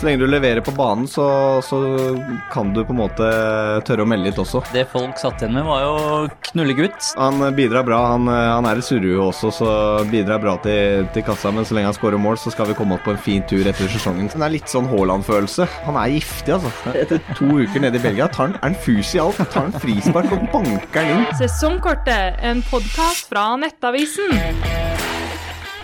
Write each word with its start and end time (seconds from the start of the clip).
Så 0.00 0.06
lenge 0.06 0.22
du 0.22 0.30
leverer 0.32 0.62
på 0.64 0.72
banen, 0.72 1.04
så, 1.04 1.60
så 1.60 1.76
kan 2.48 2.70
du 2.72 2.78
på 2.88 2.94
en 2.94 3.00
måte 3.02 3.26
tørre 3.84 4.06
å 4.06 4.08
melde 4.08 4.30
litt 4.30 4.38
også. 4.40 4.62
Det 4.72 4.86
folk 4.88 5.18
satt 5.20 5.42
igjen 5.42 5.58
med, 5.58 5.66
var 5.68 5.82
jo 5.84 6.30
knullegutt. 6.46 7.10
Han 7.20 7.44
bidrar 7.52 7.84
bra. 7.84 7.98
Han, 8.14 8.24
han 8.32 8.64
er 8.64 8.80
et 8.80 8.86
surrehue 8.86 9.26
også, 9.26 9.50
så 9.52 9.68
bidrar 10.08 10.40
bra 10.40 10.54
til, 10.64 11.04
til 11.12 11.26
kassa. 11.26 11.52
Men 11.52 11.68
så 11.68 11.76
lenge 11.76 11.90
han 11.90 11.98
skårer 11.98 12.16
mål, 12.16 12.40
så 12.40 12.48
skal 12.54 12.70
vi 12.70 12.78
komme 12.78 12.96
opp 12.96 13.04
på 13.04 13.12
en 13.12 13.20
fin 13.20 13.44
tur 13.44 13.60
etter 13.60 13.92
sesongen. 13.92 14.32
Det 14.32 14.40
er 14.40 14.54
litt 14.56 14.72
sånn 14.72 14.88
Haaland-følelse. 14.88 15.68
Han 15.90 16.00
er 16.00 16.14
giftig, 16.16 16.56
altså. 16.56 16.72
Etter 16.96 17.20
to 17.36 17.50
uker 17.60 17.84
nede 17.84 18.00
i 18.00 18.04
Belgia 18.08 18.30
tar 18.32 18.46
han, 18.48 18.56
er 18.56 18.70
han 18.70 18.80
fus 18.80 19.12
i 19.12 19.20
alt. 19.20 19.44
Tar 19.52 19.68
han 19.68 19.76
frispark 19.84 20.32
og 20.32 20.48
banker 20.56 21.04
han 21.04 21.12
inn. 21.26 21.28
Sesongkortet, 21.42 22.40
en 22.40 22.64
podkast 22.72 23.28
fra 23.28 23.50
Nettavisen. 23.60 24.32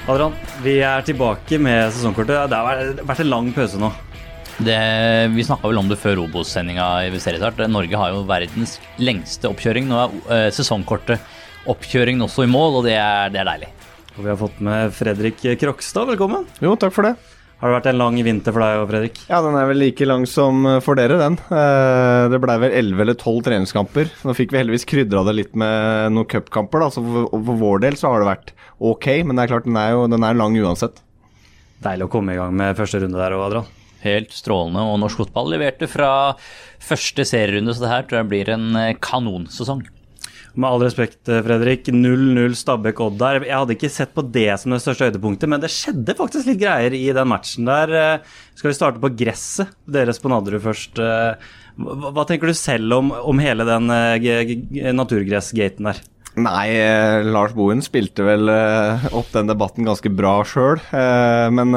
Adrian, 0.09 0.33
vi 0.63 0.79
er 0.87 1.05
tilbake 1.05 1.61
med 1.61 1.93
sesongkortet. 1.93 2.49
Det 2.49 2.65
har 2.65 2.93
vært 3.05 3.25
en 3.27 3.33
lang 3.37 3.53
pause 3.53 3.77
nå. 3.85 3.93
Det, 4.57 4.77
vi 5.35 5.45
snakka 5.45 5.69
vel 5.69 5.83
om 5.83 5.89
det 5.91 5.99
før 6.01 6.23
Obos-sendinga 6.23 6.87
i 7.05 7.21
Seriestart. 7.21 7.61
Norge 7.69 7.99
har 8.01 8.15
jo 8.15 8.25
verdens 8.29 8.79
lengste 8.97 9.51
oppkjøring. 9.51 9.85
Nå 9.91 9.99
er 10.01 10.15
uh, 10.31 10.49
sesongkortet 10.55 11.21
oppkjøringen 11.69 12.25
også 12.25 12.47
i 12.47 12.51
mål, 12.51 12.81
og 12.81 12.87
det 12.89 12.97
er, 12.97 13.33
det 13.35 13.43
er 13.43 13.51
deilig. 13.51 13.73
Og 14.17 14.23
vi 14.25 14.31
har 14.33 14.39
fått 14.41 14.63
med 14.65 14.95
Fredrik 14.97 15.45
Krokstad, 15.61 16.09
velkommen. 16.09 16.47
Jo, 16.65 16.73
takk 16.81 16.95
for 16.97 17.05
det. 17.05 17.17
Har 17.61 17.71
det 17.71 17.77
vært 17.79 17.87
en 17.89 18.01
lang 18.01 18.17
vinter 18.21 18.53
for 18.53 18.65
deg 18.65 18.79
òg, 18.81 18.89
Fredrik? 18.91 19.21
Ja, 19.29 19.43
den 19.45 19.55
er 19.57 19.69
vel 19.69 19.81
like 19.81 20.09
lang 20.09 20.27
som 20.29 20.65
for 20.85 20.97
dere, 20.97 21.17
den. 21.21 21.39
Eh, 21.53 22.25
det 22.33 22.41
blei 22.41 22.57
vel 22.61 22.77
11 22.81 23.05
eller 23.05 23.17
12 23.17 23.39
treningskamper. 23.47 24.13
Nå 24.29 24.35
fikk 24.37 24.53
vi 24.53 24.61
heldigvis 24.61 24.89
krydra 24.89 25.25
det 25.29 25.39
litt 25.39 25.57
med 25.57 26.13
noen 26.17 26.29
cupkamper, 26.33 26.85
da. 26.85 26.91
Så 26.93 27.05
for, 27.05 27.33
for, 27.33 27.61
vår 27.61 27.85
del 27.85 27.97
så 28.01 28.13
har 28.13 28.25
det 28.25 28.29
vært 28.29 28.53
ok, 28.77 29.09
men 29.25 29.37
det 29.37 29.47
er 29.47 29.55
klart 29.55 29.69
den 29.69 29.81
er 29.81 29.95
jo 29.97 30.05
den 30.13 30.29
er 30.29 30.37
lang 30.37 30.57
uansett. 30.61 31.01
Deilig 31.85 32.09
å 32.09 32.13
komme 32.13 32.37
i 32.37 32.41
gang 32.41 32.57
med 32.57 32.77
første 32.77 33.05
runde 33.05 33.21
der 33.21 33.37
òg, 33.37 33.49
Adrian. 33.49 33.76
Helt 34.05 34.33
strålende. 34.35 34.85
Og 34.85 35.01
norsk 35.03 35.25
fotball 35.25 35.55
leverte 35.55 35.89
fra 35.91 36.11
første 36.83 37.27
serierunde, 37.27 37.75
så 37.75 37.85
det 37.85 37.93
her 37.93 38.09
tror 38.09 38.23
jeg 38.23 38.31
blir 38.33 38.51
en 38.53 38.73
eh, 38.79 38.97
kanonsesong. 39.03 39.85
Med 40.57 40.69
all 40.69 40.83
respekt, 40.85 41.21
eh, 41.29 41.43
Fredrik. 41.45 41.89
0-0 41.93 42.57
Stabæk-Odd 42.61 43.19
der. 43.21 43.45
Jeg 43.49 43.57
hadde 43.57 43.77
ikke 43.77 43.93
sett 43.93 44.15
på 44.17 44.25
det 44.33 44.49
som 44.61 44.75
det 44.75 44.83
største 44.85 45.09
høydepunktet, 45.09 45.51
men 45.53 45.63
det 45.63 45.73
skjedde 45.73 46.17
faktisk 46.19 46.51
litt 46.51 46.63
greier 46.63 46.97
i 46.97 47.07
den 47.17 47.31
matchen 47.33 47.69
der. 47.69 47.95
Eh, 48.01 48.43
skal 48.57 48.73
vi 48.73 48.79
starte 48.79 49.03
på 49.03 49.13
gresset? 49.17 49.73
Deres 49.89 50.21
på 50.23 50.33
Nadderud 50.33 50.65
først. 50.65 51.01
Hva 51.77 52.25
tenker 52.25 52.49
du 52.49 52.57
selv 52.57 52.95
om, 52.97 53.11
om 53.13 53.41
hele 53.43 53.67
den 53.69 53.91
naturgressgaten 54.97 55.91
der? 55.91 55.99
Nei, 56.41 56.69
Lars 57.29 57.53
Bohin 57.57 57.83
spilte 57.85 58.25
vel 58.25 58.49
opp 58.49 59.29
den 59.35 59.49
debatten 59.49 59.85
ganske 59.85 60.09
bra 60.13 60.39
sjøl, 60.49 60.81
men 61.53 61.77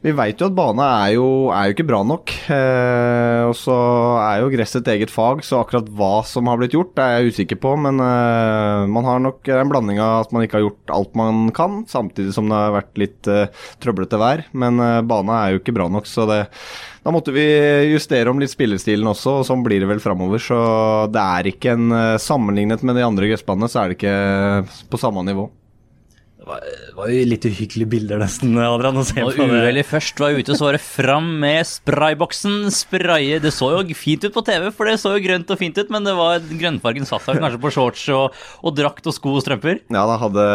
vi 0.00 0.12
veit 0.16 0.40
jo 0.40 0.46
at 0.48 0.54
bane 0.56 0.84
er 1.04 1.10
jo, 1.18 1.24
er 1.52 1.68
jo 1.68 1.74
ikke 1.74 1.84
bra 1.90 1.98
nok. 2.08 2.32
Eh, 2.48 3.42
og 3.44 3.52
så 3.58 3.76
er 4.22 4.40
jo 4.40 4.52
gress 4.54 4.72
et 4.78 4.88
eget 4.94 5.12
fag, 5.12 5.42
så 5.44 5.58
akkurat 5.60 5.90
hva 5.92 6.22
som 6.24 6.48
har 6.48 6.60
blitt 6.60 6.72
gjort, 6.76 6.96
er 6.96 7.18
jeg 7.18 7.34
usikker 7.34 7.60
på. 7.60 7.74
Men 7.84 8.00
eh, 8.00 8.86
man 8.88 9.08
har 9.08 9.20
nok 9.20 9.50
en 9.52 9.72
blanding 9.72 10.00
av 10.00 10.24
at 10.24 10.32
man 10.32 10.46
ikke 10.46 10.56
har 10.56 10.64
gjort 10.64 10.94
alt 10.96 11.20
man 11.20 11.50
kan, 11.56 11.82
samtidig 11.90 12.32
som 12.36 12.48
det 12.48 12.56
har 12.56 12.78
vært 12.78 13.02
litt 13.02 13.28
eh, 13.28 13.66
trøblete 13.84 14.20
vær. 14.20 14.46
Men 14.56 14.80
eh, 14.80 15.02
bane 15.04 15.36
er 15.36 15.52
jo 15.52 15.60
ikke 15.60 15.76
bra 15.76 15.90
nok, 15.92 16.08
så 16.08 16.24
det 16.30 16.40
da 17.00 17.12
måtte 17.14 17.32
vi 17.32 17.44
justere 17.94 18.28
om 18.28 18.40
litt 18.40 18.52
spillestilen 18.52 19.08
også, 19.08 19.38
og 19.40 19.46
sånn 19.48 19.62
blir 19.64 19.80
det 19.80 19.88
vel 19.88 20.02
framover. 20.04 20.40
Så 20.40 20.58
det 21.12 21.20
er 21.20 21.52
ikke 21.52 21.76
en 21.76 21.92
eh, 21.96 22.18
Sammenlignet 22.20 22.84
med 22.88 22.96
de 22.96 23.04
andre 23.04 23.28
gressbanene, 23.28 23.68
så 23.68 23.84
er 23.84 23.92
det 23.92 24.00
ikke 24.00 24.88
på 24.88 25.00
samme 25.00 25.28
nivå. 25.28 25.50
Det 26.40 26.94
var 26.96 27.10
jo 27.12 27.24
litt 27.28 27.44
uhyggelige 27.44 27.88
bilder, 27.92 28.20
nesten, 28.22 28.54
Adrian. 28.56 28.96
å 28.96 29.04
se 29.04 29.20
på 29.20 29.44
uheldig 29.44 29.82
først 29.84 30.20
var 30.22 30.32
ute, 30.32 30.54
så 30.56 30.66
var 30.66 30.76
det 30.78 30.80
fram 30.80 31.26
med 31.42 31.66
sprayboksen. 31.68 32.70
Spraye 32.72 33.40
Det 33.42 33.52
så 33.52 33.68
jo 33.74 33.96
fint 33.96 34.24
ut 34.24 34.32
på 34.32 34.42
TV, 34.46 34.70
for 34.72 34.88
det 34.88 34.96
så 35.02 35.12
jo 35.12 35.22
grønt 35.26 35.52
og 35.52 35.60
fint 35.60 35.76
ut, 35.76 35.90
men 35.92 36.06
det 36.06 36.14
var 36.16 36.40
grønnfargen 36.40 37.08
satt 37.08 37.26
seg 37.26 37.42
kanskje 37.42 37.60
på 37.60 37.72
shorts 37.74 38.06
og, 38.16 38.38
og, 38.64 38.72
drakt 38.78 39.10
og 39.10 39.16
sko 39.16 39.34
og 39.36 39.44
strømper? 39.44 39.82
Ja, 39.92 40.06
da 40.08 40.16
hadde, 40.22 40.46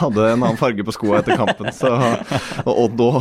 hadde 0.00 0.26
en 0.32 0.42
annen 0.42 0.58
farge 0.58 0.86
på 0.86 0.96
skoa 0.96 1.22
etter 1.22 1.38
kampen, 1.38 1.70
så 1.74 1.94
Og 2.64 2.72
Odd 2.88 3.04
òg, 3.04 3.20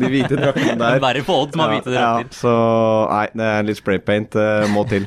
de 0.00 0.08
hvite 0.08 0.38
draktene 0.40 0.78
der. 0.80 1.02
Verre 1.04 1.26
på 1.26 1.36
Odd 1.42 1.52
som 1.52 1.66
har 1.66 1.74
hvite 1.76 1.92
drakter. 1.92 2.32
Ja, 2.32 2.38
så 2.40 2.56
nei, 3.12 3.26
det 3.36 3.50
er 3.50 3.68
litt 3.68 3.82
spraypaint 3.82 4.40
uh, 4.40 4.64
må 4.72 4.86
til. 4.88 5.06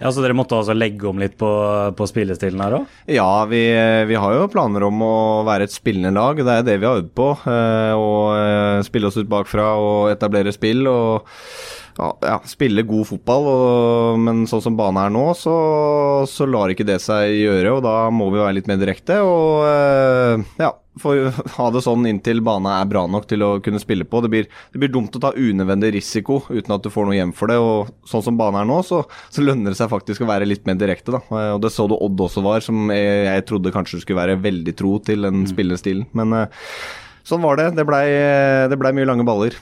Ja, 0.00 0.10
Så 0.10 0.24
dere 0.24 0.36
måtte 0.36 0.56
altså 0.58 0.74
legge 0.74 1.06
om 1.08 1.20
litt 1.22 1.36
på, 1.38 1.50
på 1.96 2.08
spillestilen 2.10 2.62
her 2.64 2.80
òg? 2.80 2.96
Ja, 3.10 3.44
vi, 3.50 3.62
vi, 4.08 4.18
har 4.18 4.34
jo 4.34 4.50
planer 4.50 4.88
om 4.88 5.04
å 5.06 5.14
være 5.46 5.68
et 5.68 5.74
spillende 5.74 6.14
lag. 6.16 6.40
Det 6.40 6.58
er 6.58 6.66
det 6.66 6.80
vi 6.80 6.88
har 6.88 7.00
øvd 7.02 7.14
på. 7.14 7.30
Eh, 7.46 7.94
å 7.94 8.10
eh, 8.34 8.82
spille 8.86 9.10
oss 9.10 9.20
ut 9.20 9.30
bakfra 9.30 9.70
og 9.78 10.10
etablere 10.12 10.54
spill. 10.54 10.86
og 10.90 11.30
ja, 11.94 12.40
spille 12.50 12.82
god 12.82 13.06
fotball, 13.06 13.44
og, 13.46 14.16
men 14.18 14.42
sånn 14.50 14.62
som 14.64 14.78
banen 14.78 14.98
er 14.98 15.12
nå, 15.14 15.28
så, 15.38 15.54
så, 16.26 16.46
lar 16.50 16.72
ikke 16.72 16.86
det 16.88 16.98
seg 17.04 17.30
gjøre. 17.38 17.76
og 17.76 17.84
Da 17.86 17.96
må 18.10 18.32
vi 18.34 18.42
være 18.42 18.58
litt 18.58 18.70
mer 18.70 18.80
direkte. 18.82 19.20
og 19.22 19.62
eh, 19.68 20.42
ja, 20.58 20.72
for 21.00 21.30
ha 21.56 21.66
det 21.74 21.82
sånn 21.84 22.06
inntil 22.08 22.42
bana 22.44 22.78
er 22.80 22.88
bra 22.90 23.04
nok 23.10 23.26
til 23.30 23.44
å 23.46 23.50
kunne 23.64 23.82
spille 23.82 24.06
på. 24.08 24.22
Det 24.24 24.30
blir, 24.32 24.48
det 24.72 24.82
blir, 24.82 24.92
dumt 24.94 25.16
å 25.16 25.22
ta 25.22 25.32
unødvendig 25.34 25.94
risiko 25.96 26.40
uten 26.48 26.76
at 26.76 26.84
du 26.84 26.90
får 26.94 27.08
noe 27.08 27.18
hjem 27.18 27.34
for 27.36 27.50
det. 27.50 27.58
og 27.58 27.92
Sånn 28.08 28.24
som 28.26 28.38
bana 28.40 28.62
er 28.62 28.70
nå, 28.70 28.80
så, 28.86 29.02
så 29.32 29.44
lønner 29.44 29.74
det 29.74 29.80
seg 29.80 29.92
faktisk 29.92 30.24
å 30.24 30.30
være 30.30 30.48
litt 30.48 30.66
mer 30.68 30.78
direkte. 30.80 31.16
da, 31.16 31.22
og 31.56 31.62
Det 31.64 31.72
så 31.74 31.88
du 31.90 31.96
Odd 31.98 32.26
også 32.26 32.44
var, 32.44 32.64
som 32.64 32.90
jeg, 32.92 33.24
jeg 33.28 33.46
trodde 33.48 33.74
kanskje 33.74 34.02
skulle 34.02 34.22
være 34.22 34.40
veldig 34.44 34.76
tro 34.78 34.96
til 35.04 35.26
den 35.26 35.44
mm. 35.44 35.50
spillestilen. 35.54 36.08
Men 36.16 36.34
uh, 36.36 36.66
sånn 37.26 37.44
var 37.44 37.60
det. 37.60 37.70
Det 37.78 37.86
blei 37.88 38.04
ble 38.74 38.96
mye 38.96 39.08
lange 39.08 39.26
baller. 39.26 39.56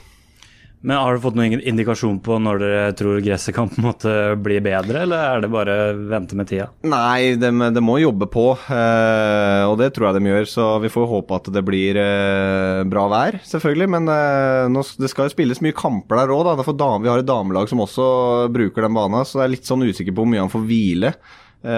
Men 0.83 0.97
Har 0.99 1.15
du 1.15 1.21
fått 1.23 1.37
noen 1.39 1.61
indikasjon 1.63 2.17
på 2.23 2.35
når 2.43 2.59
dere 2.59 2.95
tror 2.99 3.21
gresset 3.23 3.55
kan 3.55 3.69
på 3.71 3.79
en 3.79 3.85
måte 3.85 4.13
bli 4.43 4.57
bedre, 4.63 5.05
eller 5.05 5.29
er 5.29 5.43
det 5.43 5.49
bare 5.53 5.75
vente 5.95 6.35
med 6.35 6.49
tida? 6.49 6.65
Nei, 6.83 7.37
det 7.39 7.53
de 7.53 7.83
må 7.83 7.95
jobbe 8.01 8.27
på, 8.31 8.49
eh, 8.67 9.63
og 9.63 9.77
det 9.79 9.93
tror 9.95 10.09
jeg 10.09 10.19
de 10.19 10.33
gjør. 10.33 10.49
Så 10.51 10.65
vi 10.83 10.91
får 10.91 11.07
håpe 11.07 11.39
at 11.39 11.47
det 11.55 11.63
blir 11.63 11.99
eh, 12.01 12.81
bra 12.91 13.05
vær, 13.13 13.39
selvfølgelig. 13.47 13.87
Men 13.95 14.11
eh, 14.11 14.81
det 14.99 15.11
skal 15.13 15.29
jo 15.29 15.35
spilles 15.37 15.63
mye 15.63 15.77
kamper 15.77 16.19
der 16.19 16.35
òg, 16.35 16.51
vi 16.51 17.11
har 17.11 17.23
et 17.23 17.31
damelag 17.31 17.71
som 17.71 17.85
også 17.85 18.09
bruker 18.51 18.83
den 18.83 18.99
banen. 18.99 19.23
Så 19.23 19.39
jeg 19.39 19.47
er 19.47 19.55
litt 19.55 19.71
sånn 19.71 19.87
usikker 19.87 20.11
på 20.11 20.25
hvor 20.25 20.33
mye 20.33 20.43
han 20.43 20.51
får 20.51 20.67
hvile. 20.67 21.15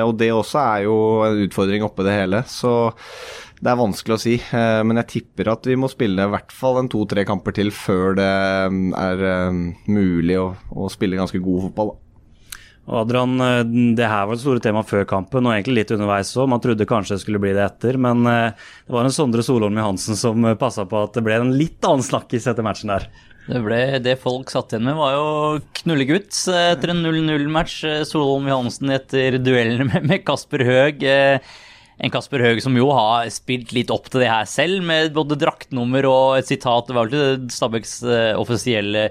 Og 0.01 0.15
det 0.17 0.31
også 0.33 0.57
er 0.57 0.85
jo 0.87 0.93
en 1.27 1.43
utfordring 1.43 1.83
oppi 1.85 2.07
det 2.07 2.15
hele. 2.15 2.39
Så 2.49 2.71
det 3.63 3.71
er 3.71 3.79
vanskelig 3.79 4.15
å 4.15 4.19
si, 4.19 4.35
eh, 4.35 4.81
men 4.85 4.99
jeg 5.01 5.11
tipper 5.13 5.53
at 5.53 5.67
vi 5.69 5.77
må 5.79 5.87
spille 5.91 6.27
i 6.27 6.31
hvert 6.33 6.51
fall 6.53 6.81
en 6.81 6.89
to-tre 6.91 7.23
kamper 7.27 7.55
til 7.55 7.71
før 7.73 8.17
det 8.19 8.31
mm, 8.71 8.89
er 8.99 9.23
mm, 9.55 9.61
mulig 9.95 10.39
å, 10.41 10.49
å 10.75 10.89
spille 10.91 11.19
ganske 11.19 11.39
god 11.43 11.69
fotball. 11.69 11.93
Da. 11.93 12.01
Og 12.85 12.97
Adrian, 12.99 13.33
eh, 13.41 13.61
det 13.97 14.09
her 14.11 14.27
var 14.27 14.35
det 14.35 14.43
store 14.43 14.61
temaet 14.61 14.89
før 14.91 15.07
kampen, 15.09 15.47
og 15.47 15.55
egentlig 15.55 15.79
litt 15.79 15.93
underveis 15.95 16.33
òg. 16.37 16.49
Man 16.51 16.61
trodde 16.61 16.89
kanskje 16.89 17.15
det 17.15 17.23
skulle 17.23 17.41
bli 17.41 17.55
det 17.55 17.63
etter, 17.63 17.97
men 18.01 18.27
eh, 18.29 18.67
det 18.85 18.97
var 18.97 19.07
en 19.07 19.15
Sondre 19.15 19.45
Solholm 19.45 19.79
Johansen 19.79 20.19
som 20.19 20.51
passa 20.59 20.85
på 20.89 21.05
at 21.07 21.15
det 21.15 21.23
ble 21.25 21.39
en 21.39 21.55
litt 21.55 21.79
annen 21.87 22.05
snakkis 22.05 22.49
etter 22.51 22.65
matchen 22.65 22.93
der. 22.93 23.07
Det, 23.45 23.61
ble, 23.61 23.79
det 24.01 24.17
folk 24.21 24.49
satt 24.51 24.73
igjen 24.73 24.87
med, 24.89 24.97
var 24.97 25.15
jo 25.15 25.25
knullegutt 25.79 26.33
etter 26.49 26.91
en 26.91 27.05
0-0-match. 27.05 27.81
Solholm 28.09 28.49
Johansen 28.51 28.93
etter 28.93 29.39
duellen 29.39 29.89
med 30.09 30.25
Kasper 30.27 30.65
Høeg. 30.65 31.07
En 32.03 32.11
Kasper 32.11 32.43
Høeg 32.43 32.61
som 32.63 32.75
jo 32.75 32.89
har 32.95 33.29
spilt 33.33 33.71
litt 33.75 33.93
opp 33.93 34.09
til 34.11 34.25
det 34.25 34.31
her 34.31 34.47
selv, 34.49 34.83
med 34.83 35.13
både 35.15 35.39
draktnummer 35.39 36.07
og 36.09 36.37
et 36.39 36.51
sitat. 36.51 36.89
Det 36.89 36.97
var 36.97 37.07
vel 37.07 37.15
ikke 37.15 37.55
Stabæks 37.55 37.97
eh, 38.03 38.31
offisielle 38.39 39.09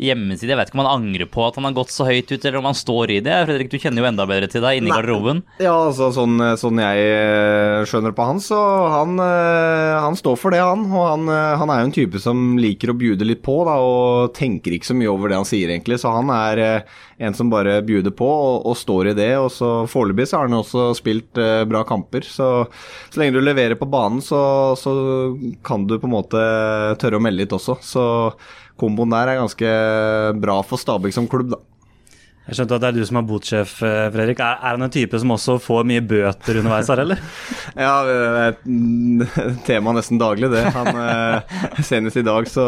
hjemmeside. 0.00 0.52
Jeg 0.52 0.58
vet 0.58 0.70
ikke 0.70 0.78
om 0.78 0.82
han 0.84 0.92
angrer 1.02 1.28
på 1.30 1.42
at 1.44 1.56
han 1.58 1.66
har 1.68 1.76
gått 1.76 1.92
så 1.92 2.06
høyt 2.08 2.30
ut, 2.30 2.40
eller 2.40 2.58
om 2.60 2.68
han 2.70 2.78
står 2.78 3.12
i 3.16 3.18
det. 3.24 3.36
Fredrik, 3.48 3.70
du 3.72 3.78
kjenner 3.80 4.02
jo 4.02 4.08
enda 4.08 4.26
bedre 4.28 4.48
til 4.50 4.64
deg 4.64 4.80
inni 4.80 4.92
garderoben. 4.92 5.42
Ja, 5.60 5.74
altså 5.90 6.10
sånn, 6.16 6.38
sånn, 6.60 6.80
jeg 6.80 7.10
eh, 7.10 7.82
skjønner 7.88 8.14
på 8.16 8.28
han, 8.30 8.40
så 8.44 8.60
han, 8.94 9.20
eh, 9.24 9.98
han 10.00 10.18
står 10.18 10.40
for 10.40 10.56
det, 10.56 10.62
han. 10.64 10.86
Og 10.88 11.06
han, 11.06 11.28
eh, 11.28 11.58
han, 11.60 11.72
er 11.72 11.82
jo 11.82 11.90
en 11.90 11.96
type 12.00 12.22
som 12.22 12.56
liker 12.60 12.94
å 12.94 12.98
bjude 13.00 13.28
litt 13.28 13.44
på, 13.46 13.60
da, 13.68 13.76
og 13.84 14.34
tenker 14.36 14.76
ikke 14.76 14.92
så 14.92 14.96
mye 14.96 15.12
over 15.12 15.32
det 15.32 15.40
han 15.42 15.48
sier, 15.48 15.72
egentlig. 15.72 16.00
Så 16.00 16.12
han 16.14 16.32
er 16.34 16.64
en 17.20 17.34
som 17.36 17.50
bare 17.52 17.80
bjuder 17.84 18.14
på 18.16 18.26
og, 18.26 18.66
og 18.70 18.76
står 18.78 19.10
i 19.10 19.16
det. 19.18 19.30
Og 19.40 19.50
så 19.52 19.70
foreløpig 19.90 20.28
så 20.30 20.40
har 20.40 20.48
han 20.48 20.60
også 20.60 20.90
spilt 20.96 21.40
eh, 21.40 21.64
bra 21.68 21.84
kamper. 21.88 22.24
Så, 22.24 22.48
så 23.10 23.20
lenge 23.20 23.36
du 23.36 23.44
leverer 23.44 23.76
på 23.80 23.88
banen, 23.90 24.22
så, 24.24 24.40
så 24.80 24.92
kan 25.66 25.84
du 25.88 25.98
på 25.98 26.08
en 26.08 26.16
måte 26.16 26.44
tørre 27.02 27.20
å 27.20 27.24
melde 27.24 27.44
litt 27.44 27.56
også. 27.56 27.76
Så 27.84 28.04
komboen 28.80 29.12
der 29.12 29.34
er 29.34 29.42
ganske 29.42 29.74
bra 30.40 30.60
for 30.64 30.80
Stabæk 30.80 31.16
som 31.16 31.28
klubb, 31.30 31.52
da. 31.52 31.60
Jeg 32.48 32.56
skjønte 32.56 32.78
at 32.80 32.82
det 32.82 32.88
er 32.88 32.96
du 32.96 33.04
som 33.06 33.18
er 33.20 33.26
botsjef, 33.28 33.72
eh, 33.86 34.06
Fredrik. 34.10 34.40
Er, 34.42 34.56
er 34.58 34.74
han 34.74 34.82
en 34.82 34.90
type 34.90 35.18
som 35.22 35.36
også 35.36 35.58
får 35.62 35.84
mye 35.86 36.02
bøter 36.02 36.56
underveis 36.58 36.88
her, 36.90 37.02
eller? 37.04 37.20
ja, 37.84 37.92
det 38.08 38.16
er 38.18 38.40
et 38.48 39.60
tema 39.68 39.92
nesten 39.94 40.18
daglig, 40.18 40.50
det. 40.50 40.64
Han, 40.74 40.88
eh, 41.04 41.58
senest 41.84 42.18
i 42.18 42.24
dag 42.26 42.48
så 42.50 42.64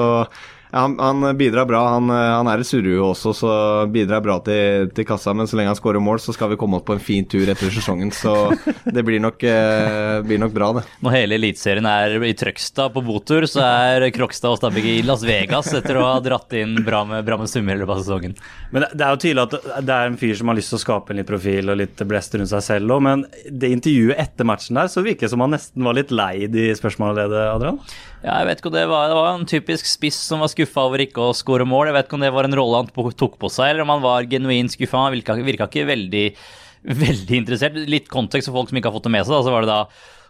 han, 0.72 0.98
han 0.98 1.36
bidrar 1.36 1.66
bra. 1.68 1.82
Han, 1.94 2.08
han 2.10 2.48
er 2.48 2.62
et 2.62 2.68
surrehue 2.68 3.04
også, 3.12 3.34
så 3.36 3.52
bidrar 3.92 4.22
bra 4.24 4.38
til, 4.44 4.88
til, 4.96 5.06
kassa. 5.08 5.34
Men 5.36 5.48
så 5.48 5.58
lenge 5.58 5.72
han 5.74 5.78
skårer 5.78 6.00
mål, 6.00 6.20
så 6.24 6.32
skal 6.32 6.52
vi 6.52 6.58
komme 6.60 6.78
oss 6.78 6.86
på 6.88 6.96
en 6.96 7.02
fin 7.02 7.26
tur 7.28 7.44
etter 7.44 7.72
sesongen. 7.74 8.12
Så 8.16 8.32
det 8.96 9.04
blir 9.04 9.20
nok, 9.20 9.44
eh, 9.44 10.20
blir 10.24 10.40
nok 10.40 10.54
bra, 10.56 10.70
det. 10.78 10.84
Når 11.04 11.16
hele 11.18 11.36
Eliteserien 11.36 11.88
er 11.88 12.16
i 12.24 12.32
Trøgstad 12.38 12.94
på 12.94 13.04
botur, 13.04 13.44
så 13.50 13.64
er 13.66 14.08
Krokstad 14.16 14.54
og 14.54 14.60
Stabæk 14.62 14.88
i 14.88 14.96
Las 15.06 15.26
Vegas 15.28 15.68
etter 15.76 16.00
å 16.00 16.06
ha 16.08 16.14
dratt 16.24 16.56
inn 16.56 16.78
bra 16.86 17.02
med, 17.08 17.24
bra 17.26 17.36
med 17.40 17.52
summer 17.52 17.76
i 17.76 17.82
løpet 17.82 17.98
av 17.98 18.04
sesongen. 18.06 18.36
Men 18.72 18.88
det 18.88 19.04
er 19.04 19.12
jo 19.12 19.20
tydelig 19.26 19.44
at 19.44 19.84
det 19.84 19.98
er 19.98 20.08
en 20.08 20.20
fyr 20.20 20.38
som 20.40 20.52
har 20.52 20.56
lyst 20.56 20.72
til 20.72 20.80
å 20.80 20.84
skape 20.86 21.12
en 21.12 21.20
litt 21.20 21.28
profil 21.28 21.72
og 21.72 21.80
litt 21.82 22.04
blest 22.08 22.38
rundt 22.38 22.52
seg 22.52 22.64
selv 22.64 22.96
òg, 22.96 23.04
men 23.04 23.26
det 23.50 23.74
intervjuet 23.76 24.24
etter 24.24 24.48
matchen 24.48 24.80
der, 24.80 24.88
så 24.88 25.04
virker 25.04 25.28
det 25.28 25.34
som 25.34 25.44
han 25.44 25.52
nesten 25.52 25.84
var 25.84 26.00
litt 26.00 26.14
lei 26.14 26.48
de 26.52 26.70
spørsmålene, 26.78 27.44
Adrian? 27.52 27.78
Ja, 28.22 28.36
jeg 28.38 28.48
vet 28.48 28.60
ikke 28.60 28.70
hva 28.70 28.78
det 28.78 28.88
var, 28.90 29.08
det 29.10 29.18
var 29.18 29.30
en 29.34 29.48
typisk 29.50 29.88
spiss 29.90 30.18
som 30.28 30.42
var 30.44 30.50
skuffa 30.62 30.86
over 30.88 31.02
ikke 31.04 31.28
å 31.28 31.36
skåre 31.36 31.66
mål. 31.68 31.90
Jeg 31.90 31.98
vet 31.98 32.08
ikke 32.08 32.18
om 32.18 32.24
det 32.24 32.32
var 32.34 32.48
en 32.48 32.58
rolle 32.58 32.82
han 32.82 33.12
tok 33.18 33.38
på 33.40 33.50
seg, 33.52 33.72
eller 33.72 33.84
om 33.84 33.92
han 33.96 34.04
var 34.04 34.28
genuint 34.30 34.72
skuffa. 34.72 35.04
Han 35.04 35.14
virka, 35.16 35.36
virka 35.42 35.68
ikke 35.68 35.88
veldig, 35.90 36.26
veldig 37.04 37.38
interessert. 37.42 37.78
Litt 37.90 38.10
kontekst 38.12 38.50
for 38.50 38.62
folk 38.62 38.72
som 38.72 38.80
ikke 38.80 38.92
har 38.92 38.96
fått 38.98 39.08
det 39.10 39.16
med 39.18 39.26
seg. 39.26 39.36
Da, 39.36 39.42
så 39.46 39.54
var 39.54 39.66
det 39.66 39.72
da 39.74 39.82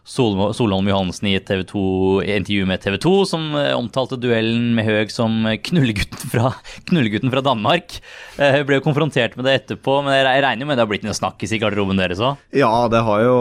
Solholm 0.03 0.89
Johansen 0.91 1.29
i 1.31 1.39
TV 1.39 1.63
2, 1.63 1.81
intervju 2.27 2.67
med 2.67 2.81
TV 2.83 2.97
2, 2.99 3.11
som 3.31 3.45
eh, 3.55 3.71
omtalte 3.71 4.17
duellen 4.19 4.73
med 4.75 4.83
Høeg 4.89 5.13
som 5.15 5.45
knullegutten 5.63 6.33
fra, 6.33 6.51
knullegutten 6.89 7.31
fra 7.31 7.43
Danmark. 7.47 8.01
Eh, 8.35 8.59
ble 8.67 8.81
jo 8.81 8.85
konfrontert 8.89 9.37
med 9.39 9.47
det 9.47 9.55
etterpå, 9.61 10.01
men 10.03 10.17
jeg 10.17 10.43
regner 10.43 10.67
med 10.67 10.75
det 10.75 10.83
har 10.83 10.91
blitt 10.91 11.07
en 11.07 11.15
snakkis 11.15 11.55
i 11.55 11.61
garderoben 11.63 12.03
deres 12.03 12.19
òg? 12.19 12.41
Ja, 12.51 12.73
det 12.91 13.05
har 13.07 13.23
jo 13.23 13.37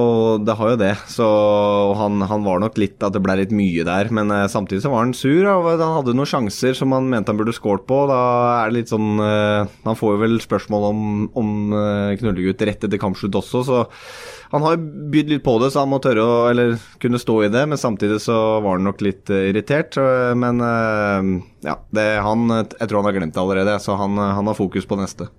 det. 0.46 0.58
Har 0.62 0.76
jo 0.76 0.78
det. 0.78 0.92
Så 1.10 1.26
han, 1.98 2.22
han, 2.30 2.46
var 2.46 2.62
nok 2.62 2.78
litt 2.78 3.02
at 3.02 3.16
det 3.16 3.24
ble 3.26 3.40
litt 3.40 3.56
mye 3.56 3.86
der, 3.88 4.12
men 4.14 4.30
samtidig 4.52 4.84
så 4.84 4.92
var 4.94 5.08
han 5.08 5.16
sur. 5.18 5.48
Og 5.50 5.72
han 5.72 5.96
hadde 5.96 6.14
noen 6.14 6.30
sjanser 6.30 6.78
som 6.78 6.94
han 6.94 7.10
mente 7.10 7.34
han 7.34 7.40
burde 7.40 7.56
skåret 7.58 7.88
på. 7.90 8.04
Da 8.12 8.20
er 8.60 8.70
det 8.70 8.78
litt 8.78 8.92
sånn 8.92 9.18
Han 9.18 9.98
får 9.98 10.14
jo 10.14 10.22
vel 10.22 10.38
spørsmål 10.44 10.86
om, 10.92 11.02
om 11.40 11.50
knullegutt 12.22 12.62
rett 12.68 12.86
etter 12.86 13.02
kampslutt 13.02 13.40
også, 13.42 13.64
så 13.66 13.82
han 14.52 14.66
har 14.66 14.80
bydd 15.12 15.30
litt 15.32 15.44
på 15.46 15.54
det, 15.64 15.70
så 15.72 15.86
han 15.86 15.92
må 15.94 16.02
tørre 16.04 16.24
å 16.28 16.51
eller 16.52 16.78
kunne 17.02 17.20
stå 17.20 17.44
i 17.46 17.52
det. 17.52 17.66
Men 17.68 17.80
samtidig 17.80 18.22
så 18.22 18.36
var 18.64 18.78
han 18.78 18.88
nok 18.88 19.04
litt 19.04 19.32
uh, 19.34 19.44
irritert. 19.50 19.98
Uh, 19.98 20.32
men 20.38 20.62
uh, 20.64 21.44
ja, 21.66 21.78
det, 21.96 22.08
han, 22.26 22.48
jeg 22.52 22.88
tror 22.88 23.02
han 23.02 23.10
har 23.10 23.20
glemt 23.20 23.36
det 23.36 23.44
allerede, 23.44 23.78
så 23.84 23.98
han, 24.00 24.20
han 24.20 24.52
har 24.52 24.58
fokus 24.58 24.88
på 24.88 25.00
neste. 25.00 25.30